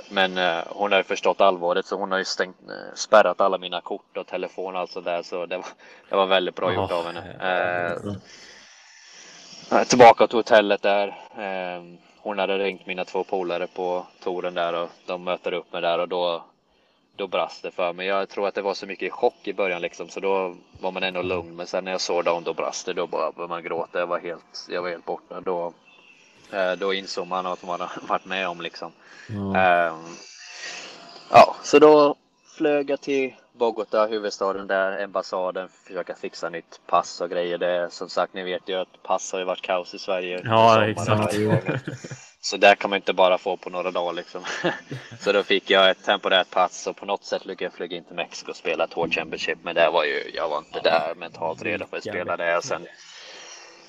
[0.08, 3.58] men eh, hon har ju förstått allvaret så hon har ju stängt, eh, spärrat alla
[3.58, 5.66] mina kort och telefon och allt sådär så det var,
[6.08, 7.36] det var väldigt bra gjort Ja, av henne.
[7.40, 8.12] Eh,
[9.72, 11.08] Eh, Tillbaka till hotellet där.
[11.38, 11.82] Eh,
[12.20, 15.98] Hon hade ringt mina två polare på touren där och de möter upp mig där
[15.98, 16.44] och då
[17.16, 18.06] då brast det för mig.
[18.06, 21.02] Jag tror att det var så mycket chock i början liksom så då var man
[21.02, 21.56] ändå lugn.
[21.56, 22.92] Men sen när jag såg dem då brast det.
[22.92, 23.98] Då bara började man gråta.
[23.98, 25.40] Jag var helt, jag var helt borta.
[25.40, 25.72] Då, eh,
[26.78, 28.92] då insåg man att man hade varit med om liksom.
[29.28, 29.56] Ja.
[29.56, 30.16] Ehm,
[31.30, 32.16] ja, så då
[32.56, 37.58] flög jag till Bogota, huvudstaden där, ambassaden, försöka fixa nytt pass och grejer.
[37.58, 40.40] Det som sagt, ni vet ju att pass har ju varit kaos i Sverige.
[40.44, 41.34] Ja, exakt.
[42.40, 44.44] Så där kan man inte bara få på några dagar liksom.
[45.20, 48.04] Så då fick jag ett temporärt pass och på något sätt lyckades jag flyga in
[48.04, 49.58] till Mexiko och spela Tour Championship.
[49.62, 52.56] Men det var ju, jag var inte där mentalt redo för att spela det.
[52.56, 52.86] Och sen,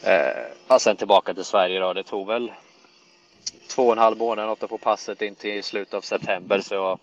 [0.03, 1.93] eh, sen tillbaka till Sverige då.
[1.93, 2.51] Det tog väl
[3.69, 6.61] två och en halv månad att få passet in till slutet av september.
[6.61, 6.99] Så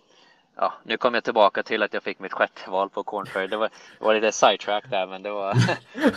[0.56, 3.46] ja, nu kom jag tillbaka till att jag fick mitt sjätte val på Corn Ferry.
[3.46, 5.50] Det var, det var lite sidetrack där, men det var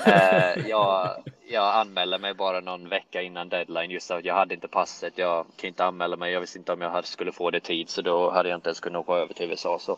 [0.06, 4.68] eh, jag, jag anmälde mig bara någon vecka innan deadline just att jag hade inte
[4.68, 5.14] passet.
[5.16, 6.34] Jag kan inte anmäla mig.
[6.34, 8.80] Jag visste inte om jag skulle få det tid, så då hade jag inte ens
[8.80, 9.80] kunnat åka över till USA.
[9.80, 9.92] Så,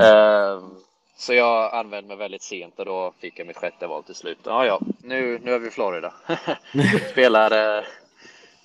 [0.00, 0.62] eh,
[1.16, 4.38] så jag använde mig väldigt sent och då fick jag mitt sjätte val till slut.
[4.44, 6.14] Ja, ja, nu, nu är vi i Florida.
[7.10, 7.84] spelade,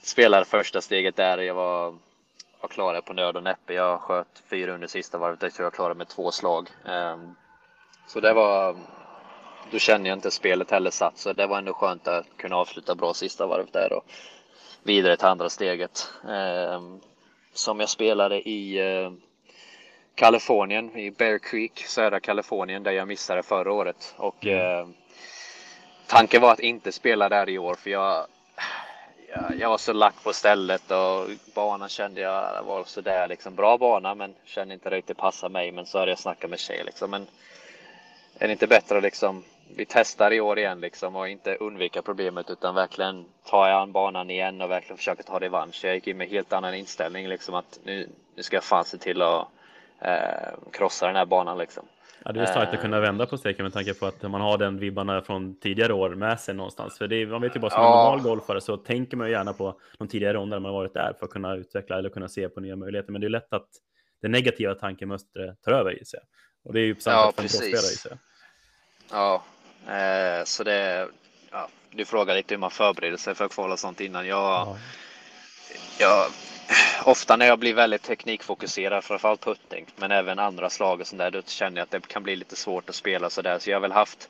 [0.02, 1.38] spelade eh, första steget där.
[1.38, 1.96] Jag var
[2.62, 3.74] var klar på nöd och näppe.
[3.74, 5.42] Jag sköt fyra under sista varvet.
[5.42, 6.70] Jag tror jag klarade med två slag.
[6.86, 7.36] Ehm,
[8.08, 8.76] så det var
[9.72, 11.18] då kände jag inte spelet heller satt.
[11.18, 14.06] Så det var ändå skönt att kunna avsluta bra sista varvet där och
[14.84, 16.14] vidare till andra steget.
[16.30, 17.00] Ehm,
[17.54, 19.12] som jag spelade i eh,
[20.20, 24.16] Kalifornien, i Bear Creek, södra Kalifornien, där jag missade förra året.
[24.18, 24.80] Och mm.
[24.80, 24.88] eh,
[26.08, 28.28] tanken var att inte spela där i år, för jag,
[29.30, 33.78] jag, jag var så lack på stället och banan kände jag var sådär liksom bra
[33.78, 35.72] bana, men kände inte riktigt passa mig.
[35.72, 37.12] Men så hade jag snackat med tjej liksom.
[37.12, 37.28] Men
[38.40, 39.44] är det inte bättre att liksom
[39.76, 44.30] vi testar i år igen liksom och inte undvika problemet utan verkligen ta an banan
[44.30, 45.86] igen och verkligen försöka ta revansch.
[45.86, 48.98] Jag gick in med helt annan inställning liksom att nu, nu ska jag fan se
[48.98, 49.48] till att
[50.02, 51.86] eh, krossa den här banan liksom.
[52.26, 53.02] Ja, det är starkt att kunna eh.
[53.02, 56.40] vända på steken med tanke på att man har den vibbarna från tidigare år med
[56.40, 56.98] sig någonstans.
[56.98, 57.90] För det är, man vet ju bara som ja.
[57.90, 61.14] en normal golfare så tänker man ju gärna på de tidigare ronder man varit där
[61.20, 63.12] för att kunna utveckla eller kunna se på nya möjligheter.
[63.12, 63.68] Men det är lätt att
[64.22, 66.20] det negativa tankemönstret tar över i sig.
[66.64, 68.18] Och det är ju på samma ja, sätt för en proffsspelare i sig.
[69.12, 69.44] Ja,
[69.88, 71.08] eh, så det,
[71.52, 74.28] ja, du frågar lite hur man förbereder sig för att kvala sånt innan.
[74.28, 74.78] Jag, ja.
[76.00, 76.26] jag,
[77.04, 81.32] ofta när jag blir väldigt teknikfokuserad, framförallt putting, men även andra slag och sånt där,
[81.32, 83.60] då känner jag att det kan bli lite svårt att spela så där.
[83.60, 84.30] Så jag har väl haft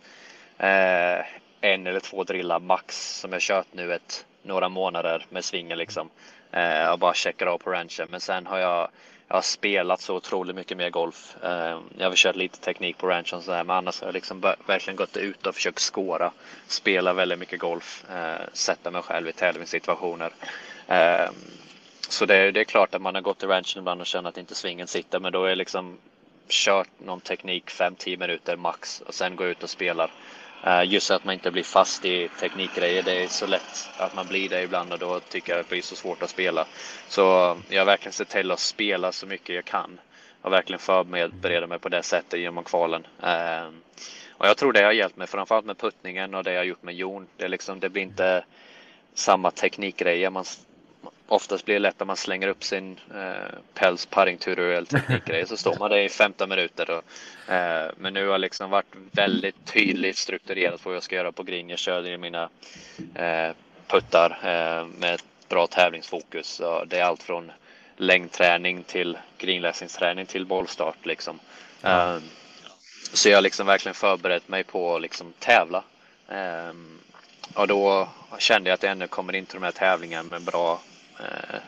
[0.57, 1.25] eh,
[1.61, 6.09] en eller två drillar max som jag kört nu ett, några månader med svingen liksom.
[6.51, 8.07] Eh, och bara checkar av på ranchen.
[8.11, 8.89] Men sen har jag
[9.29, 11.37] jag har spelat så otroligt mycket mer golf.
[11.43, 14.97] Eh, jag har kört lite teknik på ranchen sådär, men annars har jag liksom verkligen
[14.97, 16.31] gått ut och försökt skåra.
[16.67, 20.31] Spela väldigt mycket golf, eh, sätta mig själv i tävlingssituationer.
[20.87, 21.29] Eh,
[22.09, 24.29] så det är, det är klart att man har gått till ranchen ibland och känner
[24.29, 25.97] att inte svingen sitter, men då är liksom
[26.49, 30.11] kört någon teknik 5-10 minuter max och sen gå ut och spelar.
[30.63, 33.03] Eh, just så att man inte blir fast i teknikgrejer.
[33.03, 35.69] Det är så lätt att man blir det ibland och då tycker jag att det
[35.69, 36.65] blir så svårt att spela.
[37.07, 37.21] Så
[37.69, 39.99] jag har verkligen sett till att spela så mycket jag kan
[40.41, 43.07] och verkligen förbereda mig på det sättet genom kvalen.
[43.23, 43.67] Eh,
[44.31, 46.95] och jag tror det har hjälpt mig framförallt med puttningen och det jag gjort med
[46.95, 47.27] Jon.
[47.37, 48.43] Det, liksom, det blir inte
[49.13, 50.29] samma teknikgrejer.
[50.29, 50.45] Man
[51.29, 55.75] oftast blir det lätt att man slänger upp sin eh, päls paringtutorial teknikgrej så står
[55.79, 56.89] man där i 15 minuter.
[56.89, 61.43] Och, eh, men nu har liksom varit väldigt tydligt strukturerat vad jag ska göra på
[61.43, 61.69] green.
[61.69, 62.49] Jag körde i mina
[63.15, 63.51] eh,
[63.87, 66.59] puttar eh, med ett bra tävlingsfokus.
[66.59, 67.51] Och det är allt från
[67.97, 71.39] längdträning till greenläsningsträning till bollstart liksom.
[71.81, 72.21] Mm.
[73.13, 75.83] så jag har liksom verkligen förberett mig på att liksom tävla.
[76.29, 76.73] Eh,
[77.53, 80.79] och då kände jag att jag ännu kommer in till de här tävlingarna med bra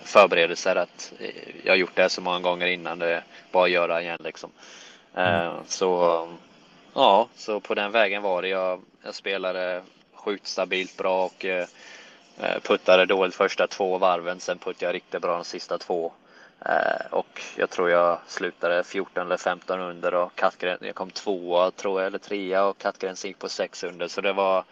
[0.03, 1.29] förberedelser att eh,
[1.63, 4.51] jag har gjort det så många gånger innan det är bara att göra igen liksom.
[5.15, 5.63] Eh, mm.
[5.67, 6.29] Så
[6.93, 8.47] ja, så på den vägen var det.
[8.47, 9.81] Jag, jag spelade
[10.13, 11.45] sjukt stabilt bra och
[12.61, 14.39] puttade dåligt första två varven.
[14.39, 16.11] Sen puttade jag riktigt bra de sista två.
[17.09, 22.01] Och jag tror jag slutade 14 eller 15 under och kattgränsen, jag kom tvåa tror
[22.01, 24.07] jag eller trea och kattgränsen gick på 6 under.
[24.07, 24.63] Så det var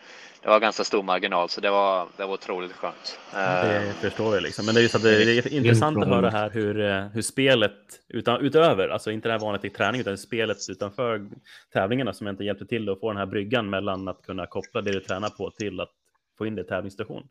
[0.42, 3.20] det var ganska stor marginal så det var, det var otroligt skönt.
[3.32, 4.66] Det eh, förstår jag liksom.
[4.66, 7.74] Men det är, just att det är intressant att höra här hur, eh, hur spelet
[8.08, 11.30] utan, utöver, alltså inte det här vanligt i träning utan spelet utanför
[11.74, 14.92] tävlingarna som inte hjälpte till att få den här bryggan mellan att kunna koppla det
[14.92, 15.92] du tränar på till att
[16.38, 17.24] få in det i tävlingsstation.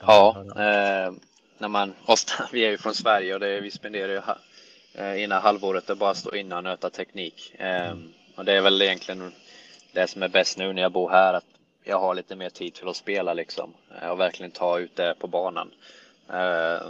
[0.00, 1.12] Ja, eh,
[1.58, 4.20] när man ofta, vi är ju från Sverige och det, vi spenderar ju
[4.94, 7.54] eh, ena halvåret att bara stå innan och nöta teknik.
[7.54, 7.94] Eh,
[8.36, 9.32] och det är väl egentligen
[9.96, 11.44] det som är bäst nu när jag bor här, att
[11.84, 15.14] jag har lite mer tid till att spela liksom eh, och verkligen ta ut det
[15.18, 15.70] på banan.
[16.28, 16.86] Eh,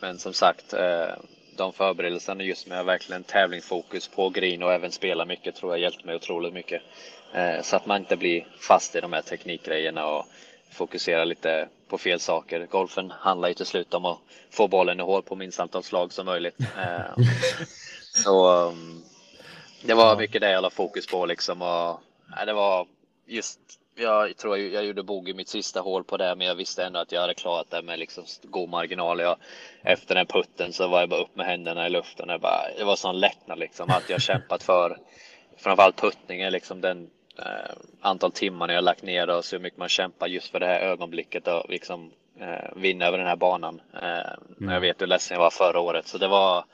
[0.00, 1.14] men som sagt, eh,
[1.56, 6.04] de förberedelserna just med verkligen tävlingsfokus på green och även spela mycket tror jag hjälpt
[6.04, 6.82] mig otroligt mycket.
[7.62, 10.26] Så att man inte blir fast i de här teknikgrejerna och
[10.70, 12.66] fokuserar lite på fel saker.
[12.66, 14.18] Golfen handlar ju till slut om att
[14.50, 16.56] få bollen i hål på minst antal slag som möjligt.
[18.24, 19.02] Så ehm,
[19.82, 22.00] det var mycket det jag la fokus på liksom och
[22.36, 22.86] Nej, det var
[23.26, 23.60] just,
[23.94, 27.00] jag tror jag, jag gjorde bogey mitt sista hål på det, men jag visste ändå
[27.00, 29.20] att jag hade klarat det med liksom god marginal.
[29.20, 29.36] Jag,
[29.82, 32.28] efter den putten så var jag bara upp med händerna i luften.
[32.28, 34.98] Jag bara, det var sån lättnad liksom, att jag kämpat för
[35.56, 40.26] framförallt puttningen, liksom den eh, antal timmar jag lagt ner och så mycket man kämpar
[40.26, 43.80] just för det här ögonblicket och liksom eh, vinna över den här banan.
[44.02, 44.74] Eh, mm.
[44.74, 46.64] Jag vet hur ledsen jag var förra året, så det var,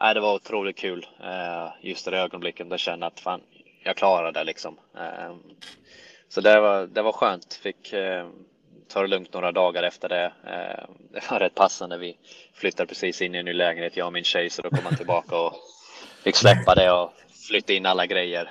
[0.00, 3.40] nej, det var otroligt kul eh, just det ögonblicket att känna att fan,
[3.84, 4.78] jag klarade det liksom.
[4.98, 5.38] Ehm,
[6.28, 7.54] så det var, det var skönt.
[7.62, 8.32] Fick ehm,
[8.88, 10.32] ta det lugnt några dagar efter det.
[10.46, 11.98] Ehm, det var rätt passande.
[11.98, 12.16] Vi
[12.54, 14.96] flyttade precis in i en ny lägenhet, jag och min tjej, så då kom man
[14.96, 15.52] tillbaka och
[16.24, 17.12] fick släppa det och
[17.48, 18.50] flytta in alla grejer.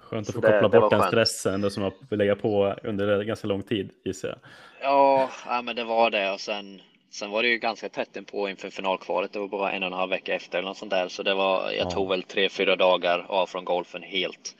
[0.00, 3.62] Skönt att få koppla det, bort den stressen som har legat på under ganska lång
[3.62, 4.38] tid gissar jag.
[4.80, 8.48] Ja, ja, men det var det och sen sen var det ju ganska tätt på
[8.48, 9.32] inför finalkvalet.
[9.32, 11.08] Det var bara en och en halv vecka efter eller något sånt där.
[11.08, 11.90] Så det var, jag Ja.
[11.90, 14.56] tog väl tre, fyra dagar av från golfen helt.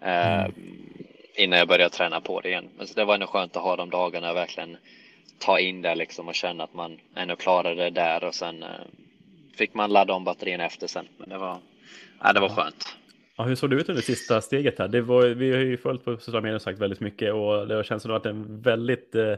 [0.00, 0.52] Eh, Mm.
[1.34, 2.68] Innan jag började träna på det igen.
[2.78, 4.76] Men så det var ändå skönt att ha de dagarna och verkligen
[5.38, 8.68] ta in det liksom och känna att man ändå klarade det där och sen eh,
[9.56, 11.08] fick man ladda om batterierna efter sen.
[11.16, 11.58] Men det var,
[12.22, 12.96] ja, det var skönt.
[13.36, 14.88] Ja, hur såg det ut under sista steget här?
[14.88, 17.86] Det var, vi har ju följt på sociala medier och sagt väldigt mycket och det
[17.86, 19.34] känns som att det är väldigt, eh,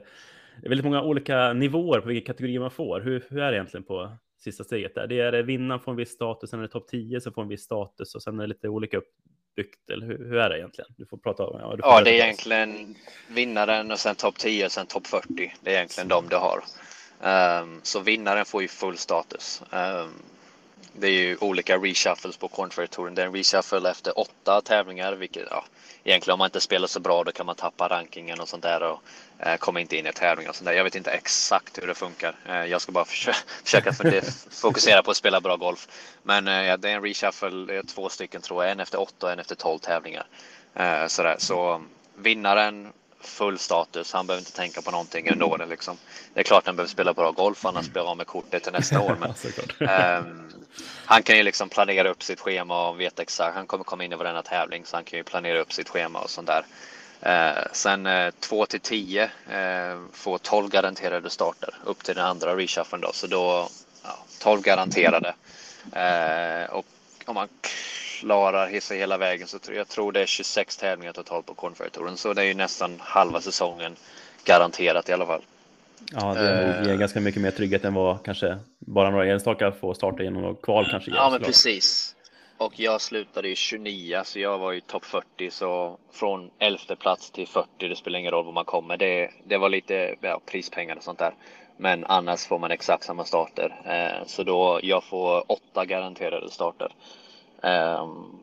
[0.60, 3.00] det är väldigt många olika nivåer på vilka kategorier man får.
[3.00, 5.06] Hur, hur är det egentligen på sista steget där?
[5.06, 7.48] Det är vinnaren får en viss status, sen är det topp 10 som får en
[7.48, 9.90] viss status och sen är det lite olika uppbyggt.
[9.90, 10.90] Eller hur, hur är det egentligen?
[10.96, 12.94] Du får prata om ja, Ja, det är egentligen
[13.28, 15.54] vinnaren och sen topp 10 och sen topp 40.
[15.60, 16.60] Det är egentligen de du har.
[17.22, 19.62] Ehm, så vinnaren får ju full status.
[19.70, 20.08] Ehm,
[20.92, 23.14] det är ju olika reshuffles på Corn Ferry-touren.
[23.14, 25.64] Det är en reshuffle efter åtta tävlingar, vilket ja,
[26.04, 28.82] egentligen om man inte spelar så bra då kan man tappa rankingen och sånt där
[28.82, 29.02] och
[29.38, 30.72] eh, komma inte in i tävlingar och sånt där.
[30.74, 32.34] Jag vet inte exakt hur det funkar.
[32.48, 34.20] Eh, jag ska bara försöka, försöka för
[34.60, 35.88] fokusera på att spela bra golf.
[36.22, 39.26] Men eh, det är en reshuffle, det är två stycken tror jag, en efter åtta
[39.26, 40.26] och en efter tolv tävlingar.
[40.74, 41.36] Eh, sådär.
[41.38, 41.82] Så
[42.16, 44.12] vinnaren full status.
[44.12, 45.56] Han behöver inte tänka på någonting ändå.
[45.56, 45.96] Det, liksom.
[46.34, 48.72] det är klart han behöver spela bra golf, annars blir han av med kortet till
[48.72, 49.16] nästa år.
[49.20, 50.52] Men, ehm,
[51.04, 53.54] han kan ju liksom planera upp sitt schema och veta exakt.
[53.54, 56.18] Han kommer komma in i varenda tävling så han kan ju planera upp sitt schema
[56.18, 56.64] och sånt där.
[57.20, 62.56] Eh, sen eh, 2 till 10 eh, får 12 garanterade starter upp till den andra
[62.56, 63.12] reshufflen då.
[63.12, 63.68] Så då
[64.02, 65.34] ja, 12 garanterade.
[65.92, 66.86] Eh, och
[67.26, 67.48] om man
[68.22, 72.16] klarar sig hela vägen så jag tror det är 26 tävlingar totalt på Corn Ferry-touren.
[72.16, 73.96] Så det är ju nästan halva säsongen
[74.44, 75.42] garanterat i alla fall.
[76.12, 76.86] Ja, det är nog Eh.
[76.86, 80.62] ger ganska mycket mer trygghet än vad kanske bara några enstaka får starta genom något
[80.62, 81.16] kval kanske ger.
[81.16, 82.16] Ja, men precis.
[82.58, 87.30] Och jag slutade ju 29, så jag var ju topp 40, så från 11 plats
[87.30, 88.96] till 40, det spelar ingen roll var man kommer.
[88.96, 91.34] Det, det var lite ja, prispengar och sånt där.
[91.76, 93.74] Men annars får man exakt samma starter.
[93.84, 96.92] Eh, så då, jag får åtta garanterade starter.
[97.62, 98.42] Ehm,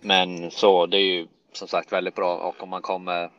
[0.00, 3.30] men så det är ju som sagt väldigt bra och om man kommer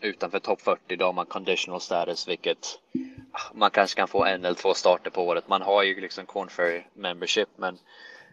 [0.00, 2.78] utanför topp 40 då har man conditional status vilket
[3.32, 5.48] ah, man kanske kan få en eller två starter på året.
[5.48, 7.78] Man har ju liksom Corn Ferry membership men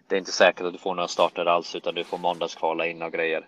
[0.08, 3.02] det är inte säkert att du får några starter alls utan du får måndagskvala in
[3.02, 3.48] och grejer.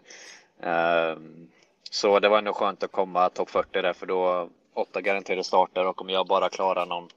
[0.61, 1.49] Ehm,
[1.91, 5.87] så det var ändå skönt att komma topp 40 där för då åtta garanterade starter
[5.87, 7.09] och om jag bara klarar någon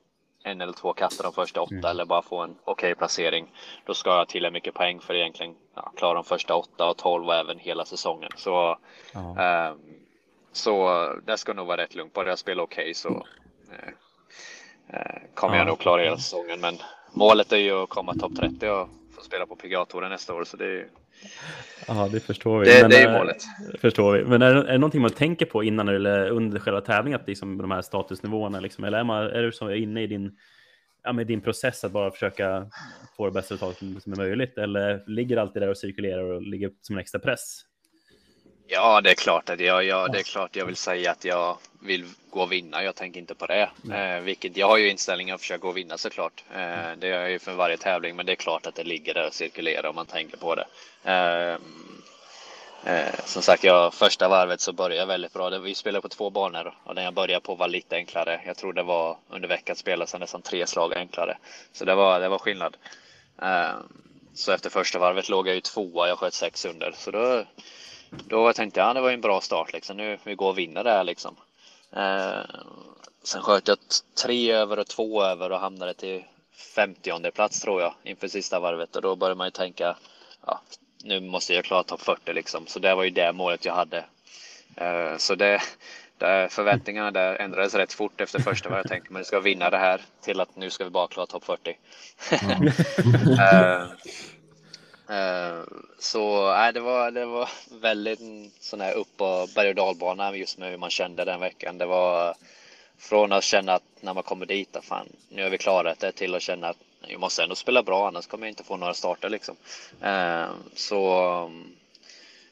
[0.49, 1.85] en eller två kastar de första åtta Mm.
[1.85, 3.53] eller bara få en okej placering.
[3.85, 7.27] Då ska jag till mycket poäng för egentligen ja, klara de första åtta och tolv
[7.27, 8.31] och även hela säsongen.
[8.37, 8.79] Så,
[9.13, 9.41] Ja.
[9.43, 9.79] ehm,
[10.53, 10.89] så
[11.27, 12.13] det ska nog vara rätt lugnt.
[12.13, 13.09] Bara jag spelar okej så
[13.73, 13.89] eh,
[15.01, 15.59] eh, kommer Ja.
[15.61, 16.61] jag nog klara hela säsongen.
[16.61, 16.79] Men
[17.13, 20.45] målet är ju att komma topp 30 och få spela på PGA-touren nästa år.
[20.45, 20.89] Så det är
[21.89, 22.67] Ja, det förstår vi.
[22.67, 23.37] det, det är ju eh, målet.
[23.81, 24.25] Förstår vi.
[24.25, 27.59] Men är är det någonting man tänker på innan eller under själva tävlingen, att liksom
[27.59, 30.37] de här statusnivåerna, liksom, eller är, man, är du som är inne i din,
[31.05, 32.71] ja, med din process att bara försöka
[33.17, 36.71] få det bästa resultatet som är möjligt, eller ligger det där och cirkulerar och ligger
[36.81, 37.63] som en extra press?
[38.71, 41.59] Ja, det är klart att jag, jag, det är klart jag vill säga att jag
[41.81, 42.85] vill gå och vinna.
[42.85, 43.71] Jag tänker inte på det.
[43.93, 46.45] Eh, vilket jag har ju inställningen att försöka gå och vinna såklart.
[46.55, 49.15] Eh, det gör jag ju för varje tävling, men det är klart att det ligger
[49.15, 50.67] där och cirkulerar om man tänker på det.
[51.05, 51.57] Eh,
[52.95, 55.49] eh, som sagt, jag, första varvet så började jag väldigt bra.
[55.51, 58.41] Vi spelade på två banor och den jag började på var lite enklare.
[58.47, 61.39] Jag tror det var under veckan spelades den nästan tre slag enklare.
[61.73, 62.77] Så det var, det var skillnad.
[63.43, 63.71] Eh,
[64.35, 66.93] så efter första varvet låg jag ju tvåa, jag sköt sex under.
[66.97, 67.45] Så då,
[68.11, 69.97] då tänkte jag, ja, det var en bra start liksom.
[69.97, 71.37] Nu vi går och vinner det här liksom.
[71.93, 72.41] Eh,
[73.23, 73.79] sen sköt jag
[74.23, 76.25] tre över och två över och hamnade till
[76.75, 79.97] 50 plats tror jag inför sista varvet och då började man ju tänka,
[80.47, 80.61] ja,
[81.05, 82.67] nu måste jag klara topp 40 liksom.
[82.67, 84.05] Så det var ju det målet jag hade.
[84.77, 85.63] Eh, så det,
[86.19, 88.85] det, förväntningarna där ändrades rätt fort efter första varvet.
[88.85, 91.45] Jag tänkte man ska vinna det här till att nu ska vi bara klara topp
[91.45, 91.77] 40.
[93.39, 93.87] Eh, eh,
[95.09, 95.63] Eh,
[95.99, 97.49] så nej, det, var, det var
[97.81, 98.21] väldigt
[98.61, 101.79] sån här upp och berg och dalbana just med hur man kände den veckan.
[101.79, 102.35] Det var
[102.99, 106.13] från att känna att när man kommer dit, att fan, nu har vi klarat det,
[106.13, 108.95] till att känna att jag måste ändå spela bra, annars kommer jag inte få några
[108.95, 109.57] starter liksom.
[110.03, 111.51] Eh, så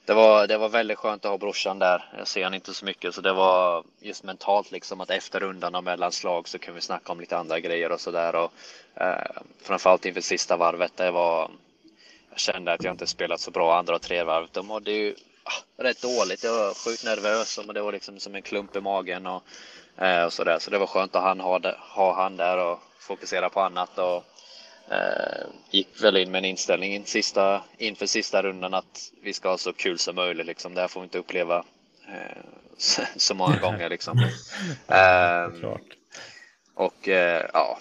[0.05, 2.05] det var, det var väldigt skönt att ha brorsan där.
[2.19, 5.75] Jag ser han inte så mycket, så det var just mentalt liksom att efter rundan
[5.75, 8.35] och mellanslag så kunde vi snacka om lite andra grejer och sådär.
[8.35, 8.53] Och
[8.95, 11.51] eh, framförallt inför sista varvet, det var
[12.37, 14.53] jag kände att jag inte spelat så bra andra och tredje varvet.
[14.53, 15.15] De mådde ju
[15.45, 16.45] ah, rätt dåligt.
[16.45, 19.43] Jag var sjukt nervös och det var liksom som en klump i magen och,
[20.05, 20.59] eh, och sådär.
[20.59, 23.99] Så det var skönt att han ha, det- ha han där och fokusera på annat.
[23.99, 24.25] Och,
[24.95, 29.49] eh, gick väl in med en inställning in sista, inför sista rundan att vi ska
[29.49, 30.47] ha så kul som möjligt.
[30.47, 30.75] Liksom.
[30.75, 31.65] Det här får vi inte uppleva
[32.09, 32.43] eh,
[32.79, 33.89] så, så många gånger.
[33.89, 34.19] Liksom.
[34.89, 35.65] Ehm.
[36.75, 37.79] Och eh, ja,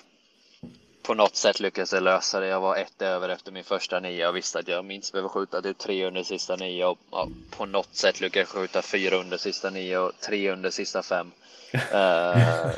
[1.05, 2.47] på något sätt lyckades jag lösa det.
[2.47, 4.21] Jag var ett över efter min första nio.
[4.21, 7.65] Jag visste att jag minst behöver skjuta typ tre under sista nio och ja, på
[7.65, 11.31] något sätt lyckades jag skjuta fyra under sista nio och tre under sista fem.
[11.73, 11.81] uh,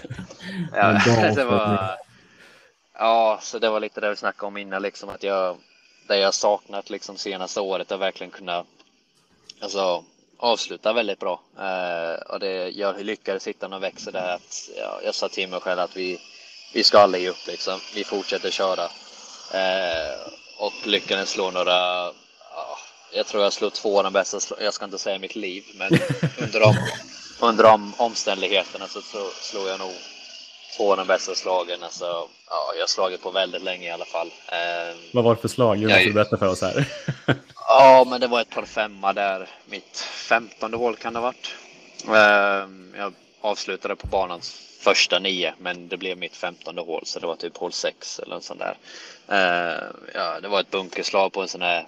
[0.74, 1.02] ja,
[1.36, 1.98] det var,
[2.94, 5.58] ja, så det var lite det vi snackade om innan, liksom att jag
[6.08, 8.66] det jag saknat liksom senaste året är verkligen kunna
[9.60, 10.04] alltså,
[10.38, 11.42] avsluta väldigt bra.
[11.60, 15.60] Uh, och det, jag lyckades hitta någon växel där att ja, jag sa till mig
[15.60, 16.20] själv att vi
[16.78, 17.80] vi ska aldrig ge upp liksom.
[17.96, 18.84] Vi fortsätter köra.
[19.54, 20.18] Eh,
[20.58, 21.74] och lyckades slå några,
[22.54, 22.78] ja,
[23.14, 25.88] jag tror jag slog två av de bästa, jag ska inte säga mitt liv, men
[26.38, 26.76] under de,
[27.40, 29.92] under de omständigheterna så, så slog jag nog
[30.78, 31.84] två av de bästa slagen.
[31.84, 32.06] Alltså,
[32.50, 34.28] ja, jag har slagit på väldigt länge i alla fall.
[34.48, 35.80] Eh, Vad var det för slag?
[35.80, 36.86] Du måste berätta för oss här.
[37.68, 39.50] ja, men det var ett par femma där.
[39.66, 41.56] Mitt femtonde hål kan det ha varit.
[42.08, 47.28] Eh, jag avslutade på banans första nio, men det blev mitt femtonde hål så det
[47.28, 48.78] var typ hål sex eller en sån där.
[49.32, 49.84] Uh,
[50.14, 51.86] ja, det var ett bunkerslag på en sån här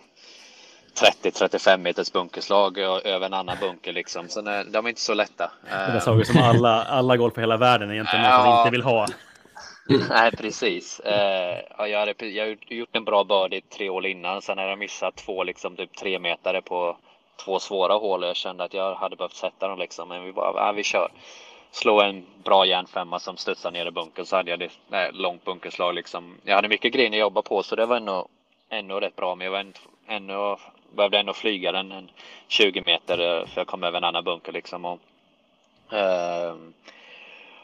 [1.24, 4.30] 30-35 meters bunkerslag över en annan bunker liksom.
[4.30, 5.52] Så nej, de är inte så lätta.
[5.64, 9.08] Det där saker som alla, alla golf i hela världen egentligen uh, inte vill ha.
[10.10, 11.02] Nej, precis.
[11.06, 14.42] Uh, jag, hade, jag har gjort en bra birdie tre år innan.
[14.42, 16.98] Sen hade jag missat två, liksom typ tre meter på
[17.46, 18.24] två svåra hål.
[18.24, 20.10] och Jag kände att jag hade behövt sätta dem liksom.
[20.10, 21.10] Men vi bara, ja, vi kör
[21.72, 25.46] slå en bra järnfemma som studsar ner i bunkern så hade jag det nej, långt
[25.46, 26.38] bunkerslag liksom.
[26.44, 28.28] Jag hade mycket grejer att jobba på så det var ändå,
[28.70, 30.60] ändå rätt bra men jag var ändå, ändå,
[30.96, 32.10] behövde ändå flyga den en
[32.48, 34.86] 20 meter eh, för jag kom över en annan bunker liksom.
[34.86, 35.00] Och,
[35.94, 36.56] eh,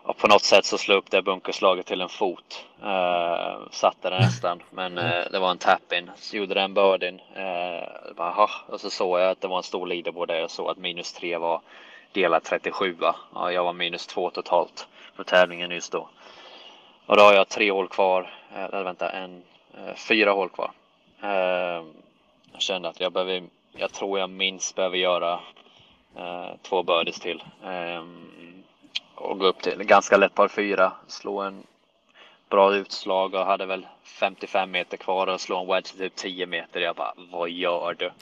[0.06, 2.66] och på något sätt så slog upp det bunkerslaget till en fot.
[2.84, 6.12] Uh, satte den nästan, men uh, det var en tap-in.
[6.16, 7.20] Så gjorde den birdien.
[7.38, 10.70] Uh, bara, och så såg jag att det var en stor leaderboard där jag såg
[10.70, 11.62] att minus tre var
[12.12, 12.98] delad 37.
[13.34, 16.10] Ja, jag var minus två totalt på tävlingen just då.
[17.06, 19.44] Och då har jag tre hål kvar, eller vänta, en,
[19.78, 20.72] eh, fyra hål kvar.
[21.22, 21.84] Eh,
[22.52, 25.40] jag kände att jag behöver, jag tror jag minst behöver göra
[26.18, 27.44] eh, två birdies till.
[29.16, 31.64] Och gå upp till ganska lätt par fyra, slå en
[32.50, 36.80] bra utslag och hade väl 55 meter kvar och slå en wedge typ 10 meter.
[36.80, 38.12] Jag bara, vad gör du?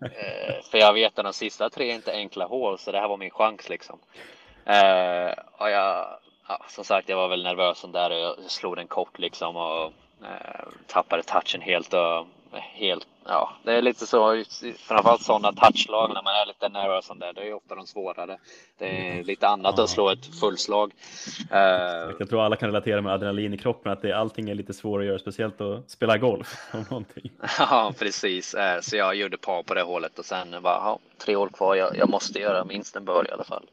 [0.00, 3.08] Eh, för jag vet att de sista tre är inte enkla hål, så det här
[3.08, 3.98] var min chans liksom.
[4.66, 6.06] Uh, och jag,
[6.48, 9.56] ja, som sagt, jag var väl nervös som där och jag slog den kort liksom
[9.56, 9.92] och
[10.22, 14.44] uh, tappade touchen helt och helt, ja, det är lite så,
[14.78, 18.38] framförallt sådana touchlag när man är lite nervös som det, det är ofta de svårare.
[18.78, 19.84] Det är lite annat ja.
[19.84, 20.92] att slå ett fullslag.
[21.52, 21.58] Uh,
[22.18, 25.02] jag tror alla kan relatera med adrenalin i kroppen, att det, allting är lite svårare
[25.02, 26.56] att göra, speciellt att spela golf.
[26.72, 27.30] Om någonting.
[27.58, 28.54] Ja, precis.
[28.54, 31.74] Uh, så jag gjorde par på det hålet och sen bara, ja, tre hål kvar,
[31.74, 33.66] jag, jag måste göra minst en bör i alla fall.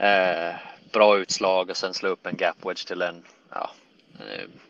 [0.00, 0.56] Uh,
[0.92, 3.89] bra utslag och sen slå upp en gap wedge till en, ja, Eh,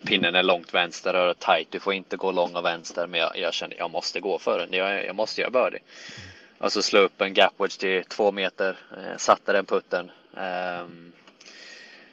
[0.05, 1.68] pinnen är långt vänster och tight.
[1.70, 4.59] Du får inte gå lång och vänster, men jag, jag känner jag måste gå för
[4.59, 4.68] den.
[4.72, 5.80] Jag, jag måste göra birdie.
[6.59, 10.11] Och så slå upp en gap wedge till två meter, eh, satte den putten.
[10.34, 11.12] Um,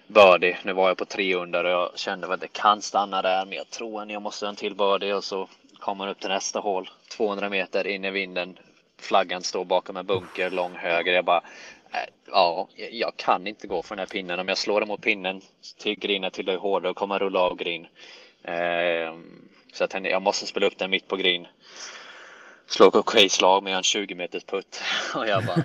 [0.08, 0.58] birdie.
[0.64, 3.58] Nu var jag på tre under och jag kände att det kan stanna där, men
[3.58, 6.30] jag tror att jag måste ha en till birdie och så kommer man upp till
[6.30, 6.90] nästa hål.
[7.10, 8.58] 200 meter in i vinden.
[9.00, 11.14] Flaggan står bakom en bunker lång höger.
[11.14, 11.42] Jag bara,
[12.32, 14.40] ja, jag kan inte gå för den här pinnen.
[14.40, 15.42] Om jag slår den mot pinnen
[15.78, 17.88] till grinen till det är hårdare och kommer rulla av grin.
[18.44, 21.48] Ehm, så jag tänkte jag måste spela upp den mitt på grin.
[22.68, 24.82] Slå på okej slag med en 20 meters putt.
[25.16, 25.64] Och jag bara...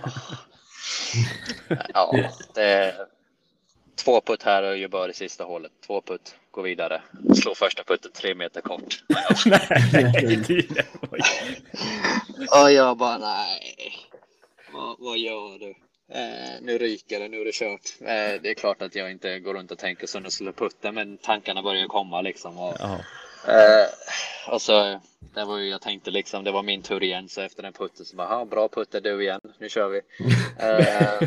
[1.95, 2.95] ja, det
[4.05, 5.73] två putt här och gör bör i sista hålet.
[5.87, 7.03] Två putt, gå vidare.
[7.35, 9.03] Slå första putten tre meter kort.
[12.63, 13.97] och jag bara nej.
[14.73, 15.75] Vad, vad gör du?
[16.15, 17.81] Eh, nu ryker det, nu är det kört.
[18.01, 20.93] Eh, det är klart att jag inte går runt och tänker som jag skulle putta,
[20.93, 22.59] men tankarna börjar komma liksom.
[22.59, 22.81] Och,
[23.49, 23.87] eh,
[24.49, 25.01] och så,
[25.35, 28.07] det var ju, jag tänkte liksom, det var min tur igen, så efter den putten
[28.07, 30.01] så bara, bra putt är du igen, nu kör vi.
[30.59, 31.23] Eh,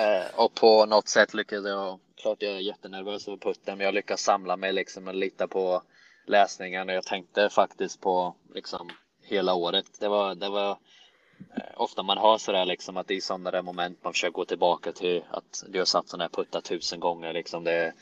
[0.00, 3.94] eh, och på något sätt lyckades jag, klart jag är jättenervös över putten, men jag
[3.94, 5.82] lyckas samla mig liksom och lita på
[6.26, 8.90] läsningen och jag tänkte faktiskt på liksom
[9.22, 9.86] hela året.
[10.00, 10.78] Det var, det var
[11.76, 14.92] ofta man har sådär liksom att det är sådana där moment man försöker gå tillbaka
[14.92, 17.64] till att du har satt sådana här puttar tusen gånger liksom.
[17.64, 17.92] Det,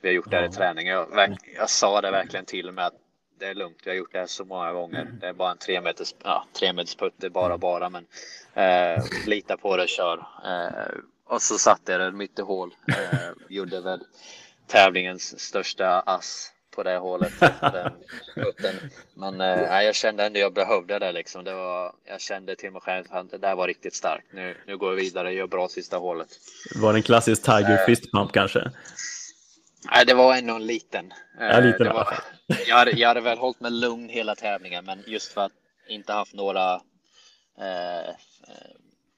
[0.00, 0.86] vi har gjort det här i träning.
[0.86, 2.94] Jag, jag sa det verkligen till mig att
[3.38, 3.78] det är lugnt.
[3.84, 5.04] Vi har gjort det här så många gånger.
[5.20, 7.14] Det är bara en tre meters, ja, tre meters putt.
[7.16, 8.06] Det är bara bara, men
[8.54, 10.18] eh, lita på det, kör.
[10.44, 12.74] Eh, och så satte jag den mitt i hål.
[12.88, 14.00] Eh, gjorde väl
[14.66, 17.32] tävlingens största ass på det hålet.
[18.34, 18.74] Putten.
[19.14, 21.44] Men eh, jag kände ändå jag behövde det liksom.
[21.44, 24.26] Det var, jag kände till mig själv att det där var riktigt starkt.
[24.32, 26.28] Nu, nu går vi vidare och gör bra sista hålet.
[26.74, 28.70] Var det en klassisk Tiger fist pump kanske?
[29.90, 31.12] Nej, det var ändå en liten.
[31.38, 32.14] Ja, liten det var,
[32.66, 35.52] jag, hade, jag hade väl hållit mig lugn hela tävlingen, men just för att
[35.88, 36.74] inte haft några
[37.60, 38.14] eh,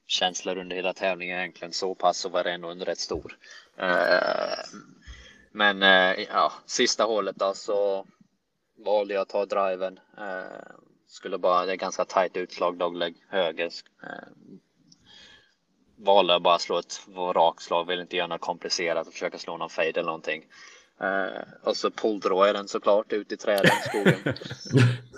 [0.07, 3.37] känslor under hela tävlingen egentligen så pass så var det ändå en rätt stor.
[3.77, 4.59] Eh,
[5.53, 8.05] men eh, ja, sista hålet då så
[8.85, 9.99] valde jag att ta driven.
[10.17, 10.75] Eh,
[11.07, 13.71] skulle bara, det är ganska tajt utslag, dogleg höger.
[15.95, 17.01] Valde bara slå ett
[17.35, 20.45] rakt slag, vill inte göra något komplicerat och försöka slå någon fade eller någonting.
[21.01, 24.19] Uh, och så pulldrar jag den såklart ut i träden skogen.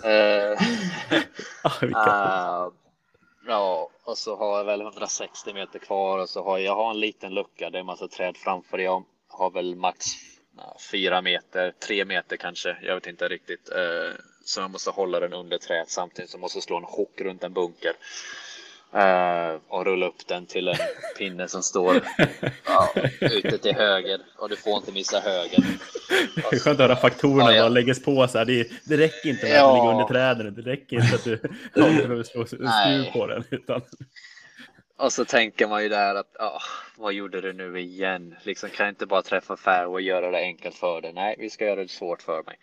[0.04, 0.62] uh,
[1.82, 2.72] uh,
[3.46, 6.90] ja, och så har jag väl 160 meter kvar och så har jag, jag har
[6.90, 7.70] en liten lucka.
[7.70, 8.78] Det är en massa träd framför.
[8.78, 9.04] Jag
[9.38, 10.06] har väl max
[10.90, 12.76] fyra meter, tre meter kanske.
[12.82, 13.70] Jag vet inte riktigt.
[14.44, 17.44] så jag måste hålla den under trädet samtidigt som jag måste slå en chock runt
[17.44, 17.92] en bunker.
[18.94, 20.76] Uh, och rulla upp den till en
[21.18, 22.00] pinne som står
[22.64, 25.64] ja, ute till höger och du får inte missa höger.
[26.34, 27.68] Det är skönt att höra faktorerna ja, ja.
[27.68, 28.44] läggas på så här.
[28.44, 29.70] Det, det räcker inte med ja.
[29.70, 30.54] att ligga under träden.
[30.54, 31.40] Det räcker inte att du
[31.74, 33.44] ja, behöver slå skruv på den.
[33.50, 33.82] Utan...
[34.96, 36.60] Och så tänker man ju där att ja,
[36.96, 38.36] vad gjorde du nu igen?
[38.42, 41.12] Liksom kan jag inte bara träffa fairway och göra det enkelt för dig?
[41.12, 42.58] Nej, vi ska göra det svårt för mig.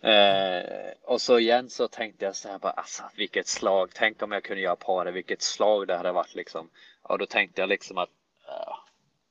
[0.00, 4.32] Eh, och så igen så tänkte jag så här bara, alltså vilket slag, tänk om
[4.32, 6.70] jag kunde göra paret, vilket slag det hade varit liksom.
[7.02, 8.10] Och då tänkte jag liksom att
[8.48, 8.74] uh,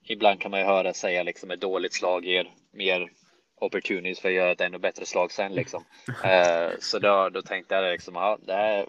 [0.04, 3.12] ibland kan man ju höra säga liksom ett dåligt slag ger mer
[3.56, 5.86] opportunities för att göra ett ännu bättre slag sen liksom.
[6.24, 8.86] Eh, så då, då tänkte jag liksom, ja, det här,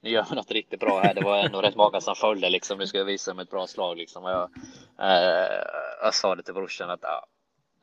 [0.00, 1.14] nu gör vi något riktigt bra här.
[1.14, 2.78] Det var ändå rätt många som följde liksom.
[2.78, 4.24] Nu ska jag visa dem ett bra slag liksom.
[4.24, 4.50] Och jag,
[4.98, 5.62] eh,
[6.02, 7.26] jag sa det till brorsan att ah,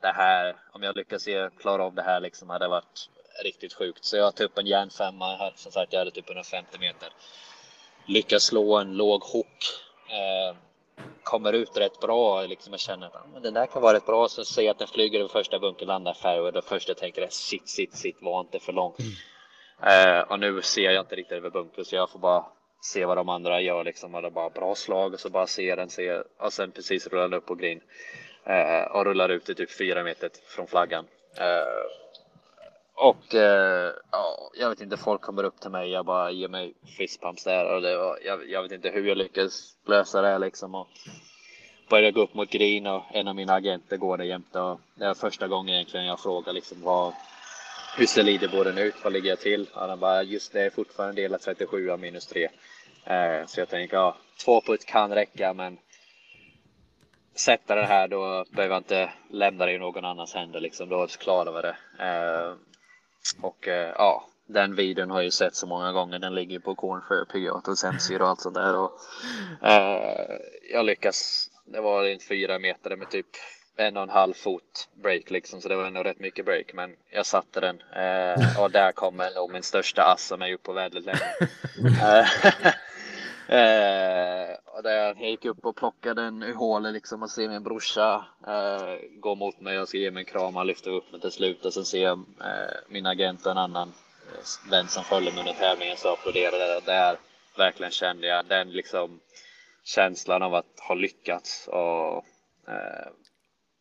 [0.00, 3.10] det här, om jag lyckas klara av det här liksom, hade varit
[3.44, 4.04] riktigt sjukt.
[4.04, 5.52] Så jag tog upp en järnfemma här.
[5.56, 7.08] Som sagt, jag hade typ 150 meter.
[8.06, 9.64] Lyckas slå en låg hook.
[10.08, 10.56] Eh,
[11.22, 12.42] kommer ut rätt bra.
[12.42, 14.28] Liksom jag känner att den där kan vara rätt bra.
[14.28, 16.50] Så ser jag att den flyger över första bunkern, landar fairway.
[16.50, 18.98] Det första jag tänker är shit, shit, shit, var inte för långt.
[18.98, 19.12] Mm.
[19.82, 22.44] Eh, och nu ser jag inte riktigt över bunkern så jag får bara
[22.80, 24.14] se vad de andra gör liksom.
[24.14, 27.36] Och det bara bra slag och så bara ser den, ser och sen precis rullar
[27.38, 27.80] upp på green.
[28.44, 31.04] Eh, och rullar ut i typ fyra meter från flaggan.
[31.38, 31.86] Eh,
[32.94, 35.90] och eh, ja, jag vet inte, folk kommer upp till mig.
[35.90, 39.18] Jag bara ger mig fistpumps där och det var, jag, jag vet inte hur jag
[39.18, 40.74] lyckas lösa det här liksom.
[40.74, 40.88] Och
[41.88, 44.60] började gå upp mot green och en av mina agenter går där jämte.
[44.60, 47.12] Och det är första gången egentligen jag frågar liksom vad,
[47.96, 48.94] hur ser leaderboarden ut?
[49.04, 49.68] Vad ligger jag till?
[49.74, 52.48] Och han bara, just det är fortfarande delat 37 av minus 3.
[53.04, 55.78] Eh, så jag tänker, ja, två putt kan räcka, men
[57.34, 60.88] sätta det här då behöver jag inte lämna det i någon annans händer liksom.
[60.88, 61.76] Då klarar vi det.
[62.04, 62.54] Eh,
[63.40, 66.18] och eh, ja, den videon har jag ju sett så många gånger.
[66.18, 68.76] Den ligger på Cornfair, PGA hemsida och allt sånt där.
[68.78, 68.92] Och,
[69.62, 70.38] eh,
[70.72, 71.50] jag lyckas.
[71.64, 73.26] Det var en fyra meter med typ
[73.76, 76.72] en och en halv fot break liksom, så det var ändå rätt mycket break.
[76.74, 80.64] Men jag satte den eh, och där kommer nog min största ass som är uppe
[80.64, 81.34] på väldigt länge.
[83.48, 87.62] Eh, och där jag gick upp och plockade den ur hålet liksom och ser min
[87.62, 89.74] brorsa eh, gå mot mig.
[89.74, 90.56] Jag ska ge mig en kram.
[90.56, 93.58] Han lyfter upp mig till slut och sen ser jag eh, min agent och en
[93.58, 96.76] annan eh, vän som följer mig under tävlingen så applåderade.
[96.76, 97.16] Och där
[97.56, 99.20] verkligen kände jag den liksom
[99.84, 102.16] känslan av att ha lyckats och
[102.68, 103.06] eh,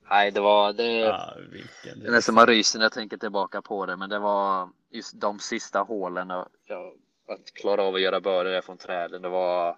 [0.09, 0.99] Nej, det var det.
[0.99, 4.19] Ja, vilken, det är som man ryser när jag tänker tillbaka på det, men det
[4.19, 6.31] var just de sista hålen.
[6.31, 6.93] Och jag
[7.27, 9.21] att klara av att göra börder från träden.
[9.21, 9.77] Det var,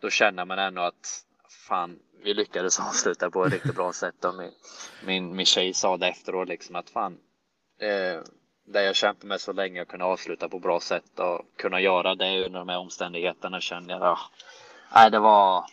[0.00, 1.24] då känner man ändå att
[1.68, 4.24] fan, vi lyckades avsluta på ett riktigt bra sätt.
[4.24, 4.50] Och min,
[5.06, 7.18] min, min tjej sa det efteråt liksom att fan,
[7.80, 8.20] eh,
[8.64, 12.14] det jag kämpade med så länge att kunna avsluta på bra sätt och kunna göra
[12.14, 14.02] det under de här omständigheterna känner jag.
[14.02, 14.18] Ja,
[14.94, 15.64] nej, det var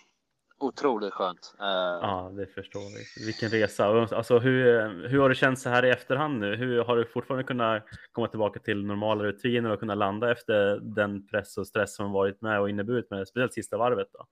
[0.59, 1.55] otroligt skönt.
[1.61, 1.67] Uh,
[2.01, 3.25] ja, det förstår vi.
[3.25, 3.85] Vilken resa.
[3.85, 6.55] Alltså, hur, hur har det känts så här i efterhand nu?
[6.55, 11.27] Hur har du fortfarande kunnat komma tillbaka till normala rutiner och kunna landa efter den
[11.27, 14.07] press och stress som varit med och inneburit med speciellt sista varvet?
[14.13, 14.25] Då?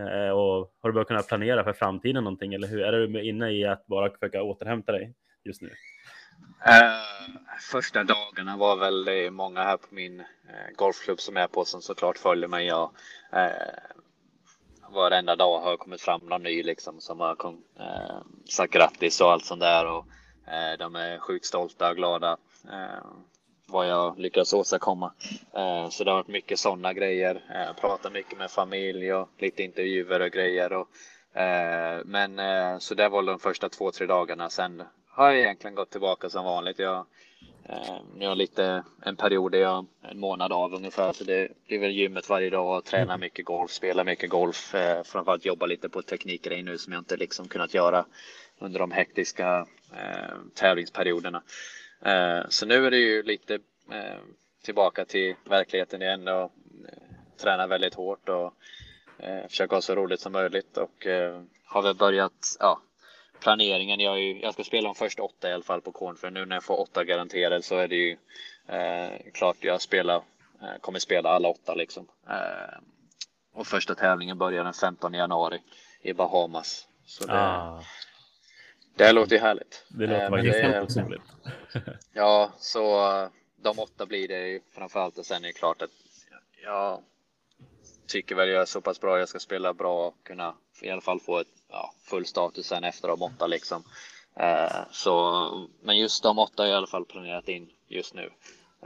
[0.00, 3.50] Uh, och har du börjat kunna planera för framtiden någonting eller hur är du inne
[3.50, 5.14] i att bara försöka återhämta dig
[5.44, 5.70] just nu?
[6.66, 7.36] Uh,
[7.70, 10.26] första dagarna var väl det många här på min uh,
[10.76, 12.66] golfklubb som är på som såklart följer mig.
[12.66, 12.90] Jag,
[13.34, 13.48] uh,
[14.92, 18.16] varenda dag har kommit fram någon ny liksom som har kom, eh,
[18.50, 20.06] sagt grattis och allt sånt där och
[20.52, 22.36] eh, de är sjukt stolta och glada
[22.72, 23.04] eh,
[23.66, 25.12] vad jag lyckats åstadkomma.
[25.56, 27.42] Eh, så det har varit mycket sådana grejer.
[27.54, 30.72] Eh, pratat mycket med familj och lite intervjuer och grejer.
[30.72, 30.88] Och,
[31.40, 34.50] eh, men eh, så det var de första två, tre dagarna.
[34.50, 36.78] Sen har jag egentligen gått tillbaka som vanligt.
[36.78, 37.06] Jag
[37.68, 41.48] Eh, nu har jag lite en period där jag en månad av ungefär så det
[41.66, 45.66] blir väl gymmet varje dag och tränar mycket golf, spelar mycket golf, eh, framförallt jobba
[45.66, 48.04] lite på teknikgrej nu som jag inte liksom kunnat göra
[48.58, 51.42] under de hektiska eh, tävlingsperioderna.
[52.04, 53.58] Eh, så nu är det ju lite
[54.64, 57.02] tillbaka till verkligheten igen och eh,
[57.42, 58.54] träna väldigt hårt och
[59.48, 61.06] försöka ha så roligt som möjligt och
[61.64, 62.80] har väl börjat ja,
[63.44, 64.00] planeringen.
[64.00, 66.46] Jag, är, jag ska spela de första åtta i alla fall på korn för nu
[66.46, 68.16] när jag får åtta garanterade så är det ju
[68.68, 70.16] eh, klart jag spelar,
[70.62, 72.08] eh, kommer spela alla åtta liksom.
[72.28, 72.78] Eh,
[73.54, 75.62] och första tävlingen börjar den 15 januari
[76.02, 76.88] i Bahamas.
[77.06, 77.84] Så det, Ah,
[78.96, 79.84] det låter ju härligt.
[79.88, 81.22] det låter Eh, faktiskt helt.
[82.12, 82.82] Ja, så
[83.56, 85.90] de åtta blir det ju framförallt och sen är det klart att
[86.64, 87.02] jag
[88.06, 89.18] tycker väl jag är så pass bra.
[89.18, 92.84] Jag ska spela bra och kunna i alla fall få ett ja, full status sen
[92.84, 93.84] efter de åtta liksom.
[94.36, 98.30] Eh, så, men just de åtta har jag i alla fall planerat in just nu.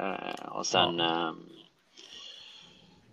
[0.01, 1.33] Eh, och sen eh,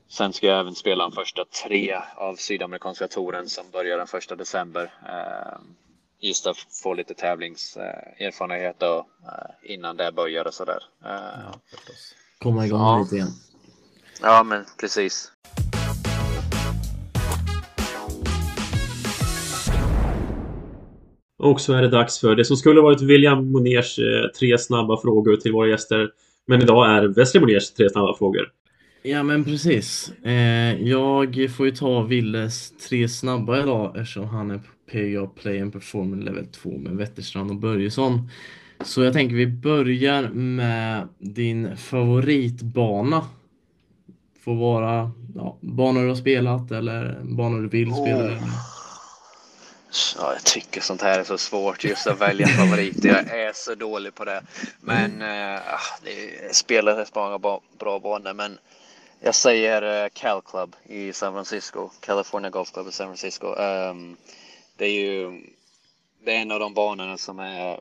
[0.08, 4.36] Sen ska jag även spela de första tre av Sydamerikanska touren som börjar den första
[4.36, 4.94] december.
[5.10, 5.60] Eh,
[6.20, 10.84] just att få lite tävlingserfarenhet och eh, innan det börjar och sådär.
[11.06, 11.60] Eh, Ja.
[12.40, 13.00] Komma igång Ja.
[13.04, 13.32] lite igen.
[14.22, 15.32] ja, men precis.
[21.46, 25.02] Och så är det dags för det som skulle varit William Moners eh, tre snabba
[25.02, 26.10] frågor till våra gäster.
[26.48, 28.52] Men idag är Wesley Moners tre snabba frågor.
[29.04, 30.14] Ja men precis.
[30.24, 35.62] Eh, jag får ju ta Willes tre snabba idag eftersom han är på PGA Play
[35.62, 38.30] and Performance Level 2 med Wetterstrand och Börjesson.
[38.84, 43.22] Så jag tänker vi börjar med din favoritbana.
[44.46, 48.26] Får vara ja, banor du har spelat eller banor du vill spela.
[48.26, 48.75] Oh.
[50.18, 53.10] Ja, jag tycker sånt här är så svårt just att välja favoriter.
[53.10, 54.44] Jag är så dålig på det.
[54.82, 58.34] Men eh, ah, det spelar rätt många bra, bra banor.
[58.34, 58.58] Men
[59.20, 61.90] jag säger eh, Cal Club i San Francisco.
[62.00, 63.56] California Golf Club i San Francisco.
[63.56, 64.18] Ehm,
[64.78, 65.42] det är ju
[66.26, 67.80] det är en av de banorna som är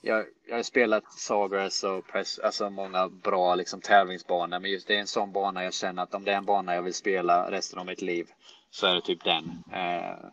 [0.00, 4.58] jag, jag har spelat Sawgrass och press, alltså många bra liksom, tävlingsbanor.
[4.58, 6.74] Men just det är en sån bana jag känner att om det är en bana
[6.74, 8.26] jag vill spela resten av mitt liv
[8.70, 9.64] så är det typ den.
[9.72, 10.28] Eh,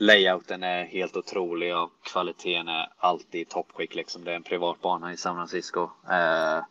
[0.00, 3.94] layouten är helt otrolig och kvaliteten är alltid i toppskick.
[3.94, 4.24] Liksom.
[4.24, 5.88] Det är en privat bana i San Francisco.
[6.10, 6.62] Eh, eh,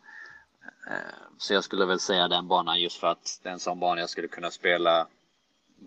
[1.38, 4.00] så jag skulle väl säga den banan just för att det är en sån bana
[4.00, 5.06] jag skulle kunna spela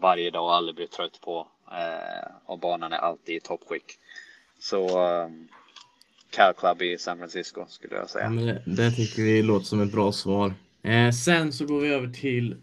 [0.02, 1.48] varje dag och aldrig bli trött på.
[1.72, 4.00] Eh, och banan är alltid i toppskick.
[4.60, 5.30] Så eh,
[6.30, 8.30] Cal Club i San Francisco skulle jag Ja, säga.
[8.30, 10.54] men det, det tycker vi låter som ett bra svar.
[10.84, 12.56] Eh, sen så går vi över till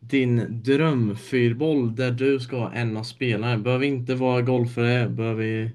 [0.00, 3.58] din drömfyrboll där du ska ha en av spelarna.
[3.58, 5.70] Behöver inte vara golfare, behöver,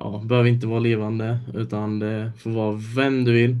[0.00, 3.56] ja, behöver inte vara levande, utan det får vara vem du vill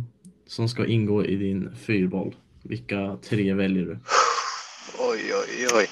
[0.46, 2.34] som ska ingå i din fyrboll.
[2.62, 3.98] Vilka tre väljer du?
[4.98, 5.86] Oj, oj, oj.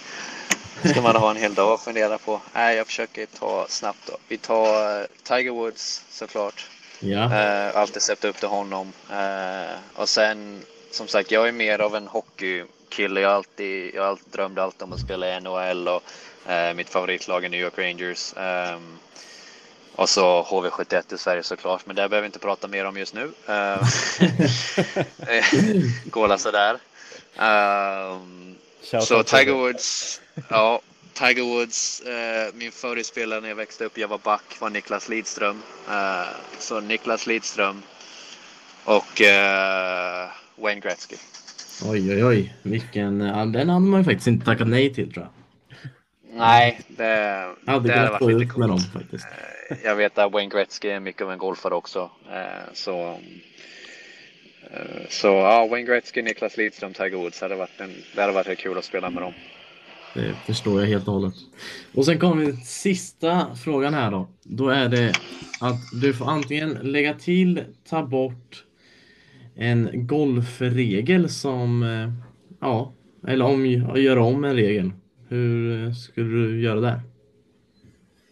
[0.90, 2.40] Ska man ha en hel dag att fundera på?
[2.54, 4.16] Nej, jag försöker ta snabbt då.
[4.28, 6.70] Vi tar eh, Tiger Woods såklart.
[7.00, 8.92] Ja, Eh, alltid sett upp till honom.
[9.10, 10.60] Eh, och sen,
[10.90, 12.06] som sagt, jag är mer av en
[12.86, 13.20] hockeykille.
[13.20, 16.02] Jag, alltid, jag alltid drömde alltid om att spela i NHL och
[16.50, 18.34] eh, mitt favoritlag är New York Rangers.
[18.36, 18.98] Ehm,
[19.94, 23.14] och så HV71 i Sverige såklart, men det behöver vi inte prata mer om just
[23.14, 23.30] nu.
[25.26, 26.78] Uh, Går sådär.
[27.36, 29.52] Ehm, Shout så Tiger.
[29.52, 30.80] Woods, ja,
[31.12, 35.62] Tiger Woods, eh, min favoritspelare när jag växte upp, jag var back, var Niklas Lidström.
[35.90, 36.26] Eh,
[36.58, 37.82] så Niklas Lidström
[38.84, 41.16] och eh, Wayne Gretzky.
[41.84, 45.32] Oj oj oj, vilken, den hade man ju faktiskt inte tackat nej till tror jag.
[46.38, 48.92] Nej, det, hade det hade varit lite med dem coolt.
[48.92, 49.26] faktiskt.
[49.70, 52.10] Eh, Jag vet att Wayne Gretzky är mycket av en golfare också.
[52.32, 53.10] Eh, så
[54.70, 57.40] eh, så ja, Wayne Gretzky, Niklas Lidström, Tiger Woods.
[57.40, 59.32] Hade varit en, det hade varit kul att spela med dem.
[60.14, 61.34] Det förstår jag helt och hållet.
[61.94, 64.28] Och sen kommer vi till sista frågan här då.
[64.42, 65.12] Då är det
[65.60, 68.64] att du får antingen lägga till, ta bort
[69.56, 72.10] en golfregel som, eh,
[72.60, 72.92] ja,
[73.28, 74.90] eller om, göra om en regel.
[75.28, 77.00] Hur eh, skulle du göra där?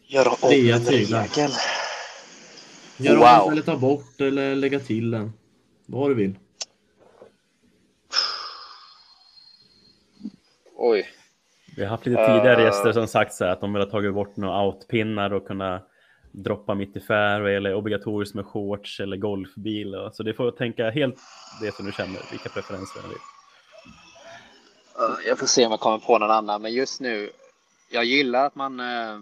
[0.06, 1.22] Göra om Fria en tyglar.
[1.22, 1.50] regel.
[2.98, 3.46] Göra Wow.
[3.46, 5.32] om eller ta bort eller lägga till den.
[5.86, 6.34] Vad du vill.
[10.76, 11.06] Oj.
[11.76, 12.64] Vi har haft lite tidigare Eh.
[12.64, 15.82] gäster som sagt så här att de vill ha tagit bort några outpinnar och kunna
[16.34, 19.94] droppa mitt i fairway eller obligatoriskt med shorts eller golfbil.
[19.94, 21.16] och- Så det får tänka helt
[21.60, 23.18] det som du känner, vilka preferenser du vill.
[25.26, 27.30] Jag får se om jag kommer på någon annan, men just nu.
[27.90, 29.20] Jag gillar att man eh,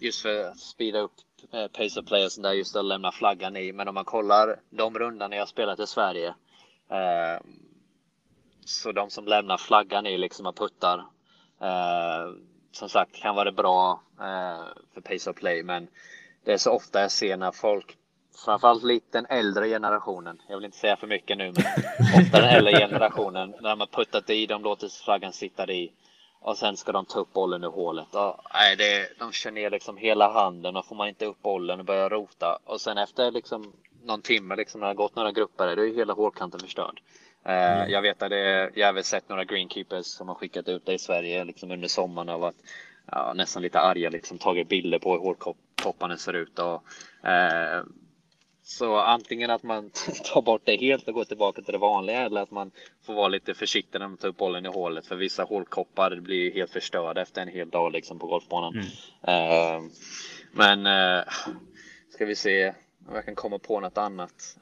[0.00, 1.12] just för att speeda upp
[1.52, 3.72] eh, pace of play och sånt där just att lämna flaggan i.
[3.72, 6.28] Men om man kollar de rundorna jag spelat i Sverige.
[6.90, 7.42] Eh,
[8.64, 11.04] så de som lämnar flaggan i liksom och puttar.
[12.72, 14.64] Som sagt kan vara bra eh,
[14.94, 15.88] för pace of play, men
[16.44, 17.96] det är så ofta jag ser när folk
[18.44, 20.42] framförallt lite den äldre generationen.
[20.48, 21.64] Jag vill inte säga för mycket nu, men
[22.24, 25.92] ofta den äldre generationen när de har puttat i, de låter flaggan sitta i
[26.40, 28.14] och sen ska de ta upp bollen ur hålet.
[28.14, 31.78] Och, nej, det, de kör ner liksom hela handen och får man inte upp bollen
[31.78, 33.72] och börjar rota och sen efter liksom
[34.04, 37.00] någon timme liksom när det har gått några grupper, då är hela hålkanten förstörd.
[37.44, 37.90] Eh, mm.
[37.90, 40.92] Jag vet att det, jag har även sett några greenkeepers som har skickat ut det
[40.92, 42.56] i Sverige liksom under sommaren av att
[43.06, 46.84] ja, nästan lite arga liksom tagit bilder på hur hårtopparna ser ut och
[47.28, 47.82] eh,
[48.64, 49.90] så antingen att man
[50.32, 52.70] tar bort det helt och går tillbaka till det vanliga eller att man
[53.06, 56.54] får vara lite försiktig när man tar upp bollen i hålet för vissa hålkoppar blir
[56.54, 58.74] helt förstörda efter en hel dag liksom på golfbanan.
[58.74, 58.86] Mm.
[59.28, 59.90] Uh,
[60.52, 61.24] men uh,
[62.10, 62.74] ska vi se
[63.08, 64.56] om jag kan komma på något annat.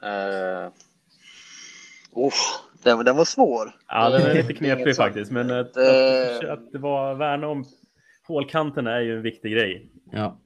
[2.11, 2.33] Oh,
[2.83, 3.75] den, den var svår.
[3.87, 7.65] Ja, den är lite knepig faktiskt, men att, att, att det var värna om
[8.27, 9.89] hålkanterna är ju en viktig grej.
[10.11, 10.37] Ja.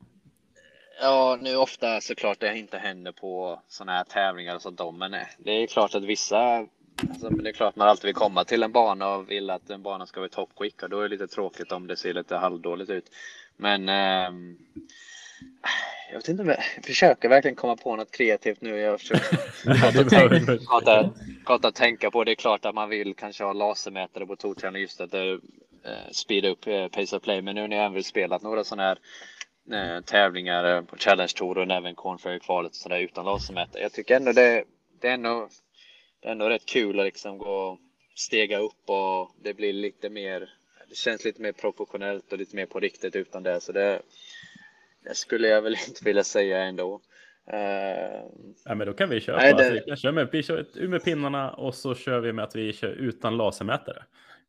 [1.02, 5.52] Ja, nu ofta såklart det inte händer på sådana här tävlingar sånt om, men det
[5.52, 6.68] är klart att vissa
[7.10, 9.84] Alltså, det är klart man alltid vill komma till en bana och vill att en
[9.84, 12.36] bana ska vara top quick och då är det lite tråkigt om det ser lite
[12.36, 13.06] halvdåligt ut.
[13.58, 14.32] Men eh,
[16.10, 18.78] jag vet inte om jag försöker verkligen komma på något kreativt nu.
[18.78, 19.38] Jag försöker
[21.72, 22.24] tänka på.
[22.24, 25.32] Det är klart att man vill kanske ha lasermätare på tourtränaren just att det
[25.86, 27.42] eh, speed upp eh, pace of play.
[27.42, 29.00] Men nu när jag även spelat några sådana här
[29.72, 33.82] eh, tävlingar eh, på Challenge Tour och även Corn Ferry kvalet och sådär utan lasermätare.
[33.82, 34.64] Jag tycker ändå det,
[35.02, 35.50] det är ändå,
[36.22, 37.80] det är ändå rätt kul att liksom gå
[38.16, 40.50] stega upp och det blir lite mer.
[40.90, 44.02] Det känns lite mer professionellt och lite mer på riktigt utan det, så det,
[45.06, 47.02] det skulle jag väl inte vilja säga ändå.
[47.54, 47.60] Uh,
[48.66, 49.38] ja, men då kan vi köra.
[49.38, 49.68] Nej, det...
[49.68, 52.74] alltså, vi, kör med, vi kör med pinnarna och så kör vi med att vi
[52.74, 54.04] kör utan lasermätare.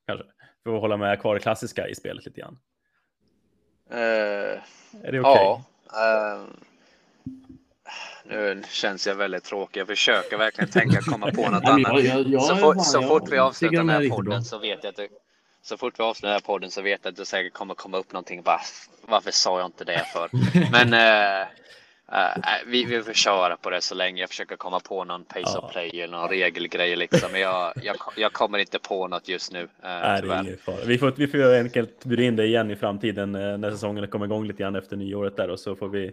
[0.07, 0.27] Kanske.
[0.65, 2.59] För att hålla med kvar det klassiska i spelet lite grann.
[3.93, 5.21] Uh, är det okej?
[5.21, 5.63] Okay?
[5.93, 6.37] Ja.
[6.37, 6.47] Uh,
[8.25, 9.81] nu känns jag väldigt tråkig.
[9.81, 12.43] Jag försöker verkligen tänka komma på något annat.
[12.43, 15.09] Så, fort, så fort vi avslutar den här podden så vet jag att det,
[15.67, 17.99] så fort vi avslutar den här podden så vet jag att det säkert kommer komma
[17.99, 18.43] upp någonting.
[18.43, 18.61] Bara,
[19.07, 20.31] varför sa jag inte det för?
[20.71, 21.47] Men uh,
[22.13, 24.21] Uh, vi, vi får köra på det så länge.
[24.21, 27.33] Jag försöker komma på någon pace of play eller någon regelgrej liksom.
[27.33, 29.63] Men jag, jag, jag kommer inte på något just nu.
[29.63, 30.43] Uh, Nej, det är
[30.87, 34.47] vi får, vi får enkelt bjuda in dig igen i framtiden när säsongen kommer igång
[34.47, 36.13] lite grann efter nyåret där och så får vi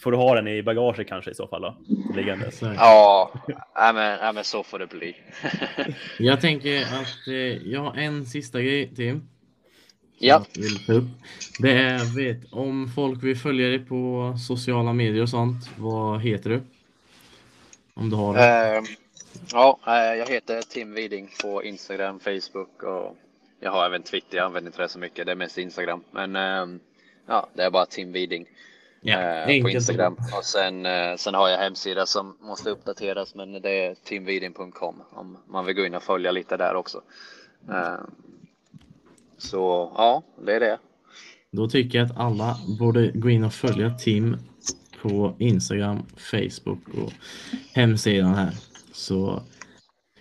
[0.00, 1.76] får du ha den i bagaget kanske i så fall då?
[2.14, 2.62] Liggandes.
[2.62, 3.32] Ja,
[3.74, 5.16] ja men, ja, men så får det bli.
[6.18, 7.34] jag tänker att eh,
[7.72, 9.28] jag har en sista grej Tim.
[10.18, 10.44] Ja.
[11.58, 16.50] Det är, vet, om folk vill följa dig på sociala medier och sånt, vad heter
[16.50, 16.60] du?
[17.94, 18.78] Om du har det.
[18.78, 18.84] Uh,
[19.52, 19.78] ja,
[20.16, 23.16] jag heter Tim Widing på Instagram, Facebook och
[23.60, 24.36] jag har även Twitter.
[24.36, 25.26] Jag använder inte det så mycket.
[25.26, 26.78] Det är mest Instagram, men uh,
[27.26, 28.46] ja, det är bara Tim Widing.
[29.04, 30.86] Ja, på Instagram och sen,
[31.18, 35.86] sen har jag hemsida som måste uppdateras men det är timviding.com om man vill gå
[35.86, 37.00] in och följa lite där också.
[39.38, 40.78] Så ja, det är det.
[41.52, 44.36] Då tycker jag att alla borde gå in och följa Tim
[45.02, 47.12] på Instagram, Facebook och
[47.72, 48.54] hemsidan här.
[48.92, 49.42] Så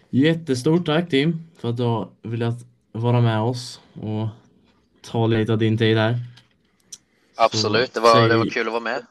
[0.10, 2.56] jättestort tack Tim för att du har velat
[2.92, 4.28] vara med oss och
[5.02, 6.16] ta lite av din tid här.
[7.36, 8.30] Absolut, det var, säg...
[8.30, 9.06] det var kul att vara med.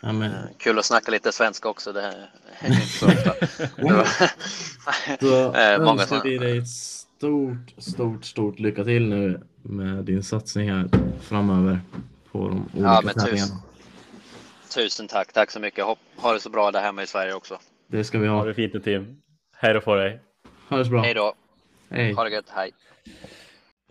[0.00, 0.32] Ja, men...
[0.32, 1.92] Eh, kul att snacka lite svenska också.
[1.92, 2.28] Det är
[2.66, 3.34] inte så ofta.
[5.20, 10.70] Då eh, önskar vi dig ett stort, stort, stort lycka till nu med din satsning
[10.70, 10.88] här
[11.20, 11.80] framöver
[12.32, 13.14] på de olika ja, men.
[13.14, 13.56] Tusen,
[14.74, 15.84] tusen tack, tack så mycket.
[16.16, 17.58] Ha det så bra där hemma i Sverige också.
[17.86, 18.36] Det ska vi ha.
[18.36, 19.16] Ha det fint nu Tim.
[19.56, 20.20] Hej då på dig.
[20.68, 21.02] Ha det så bra.
[21.02, 21.34] Hej då.
[21.90, 22.12] Hej.
[22.12, 22.70] Ha det gött, hej.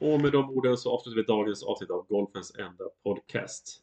[0.04, 3.80] Och med de orden så avslutar vi dagens avsnitt av Golfens enda podcast.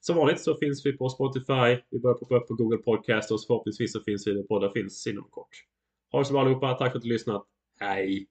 [0.00, 3.40] Som vanligt så finns vi på Spotify, vi börjar poppa upp på Google Podcast och
[3.46, 5.64] förhoppningsvis så finns vi där poddar finns inom kort.
[6.12, 7.46] Ha det så bra allihopa, tack för att du lyssnat.
[7.80, 8.26] Hej!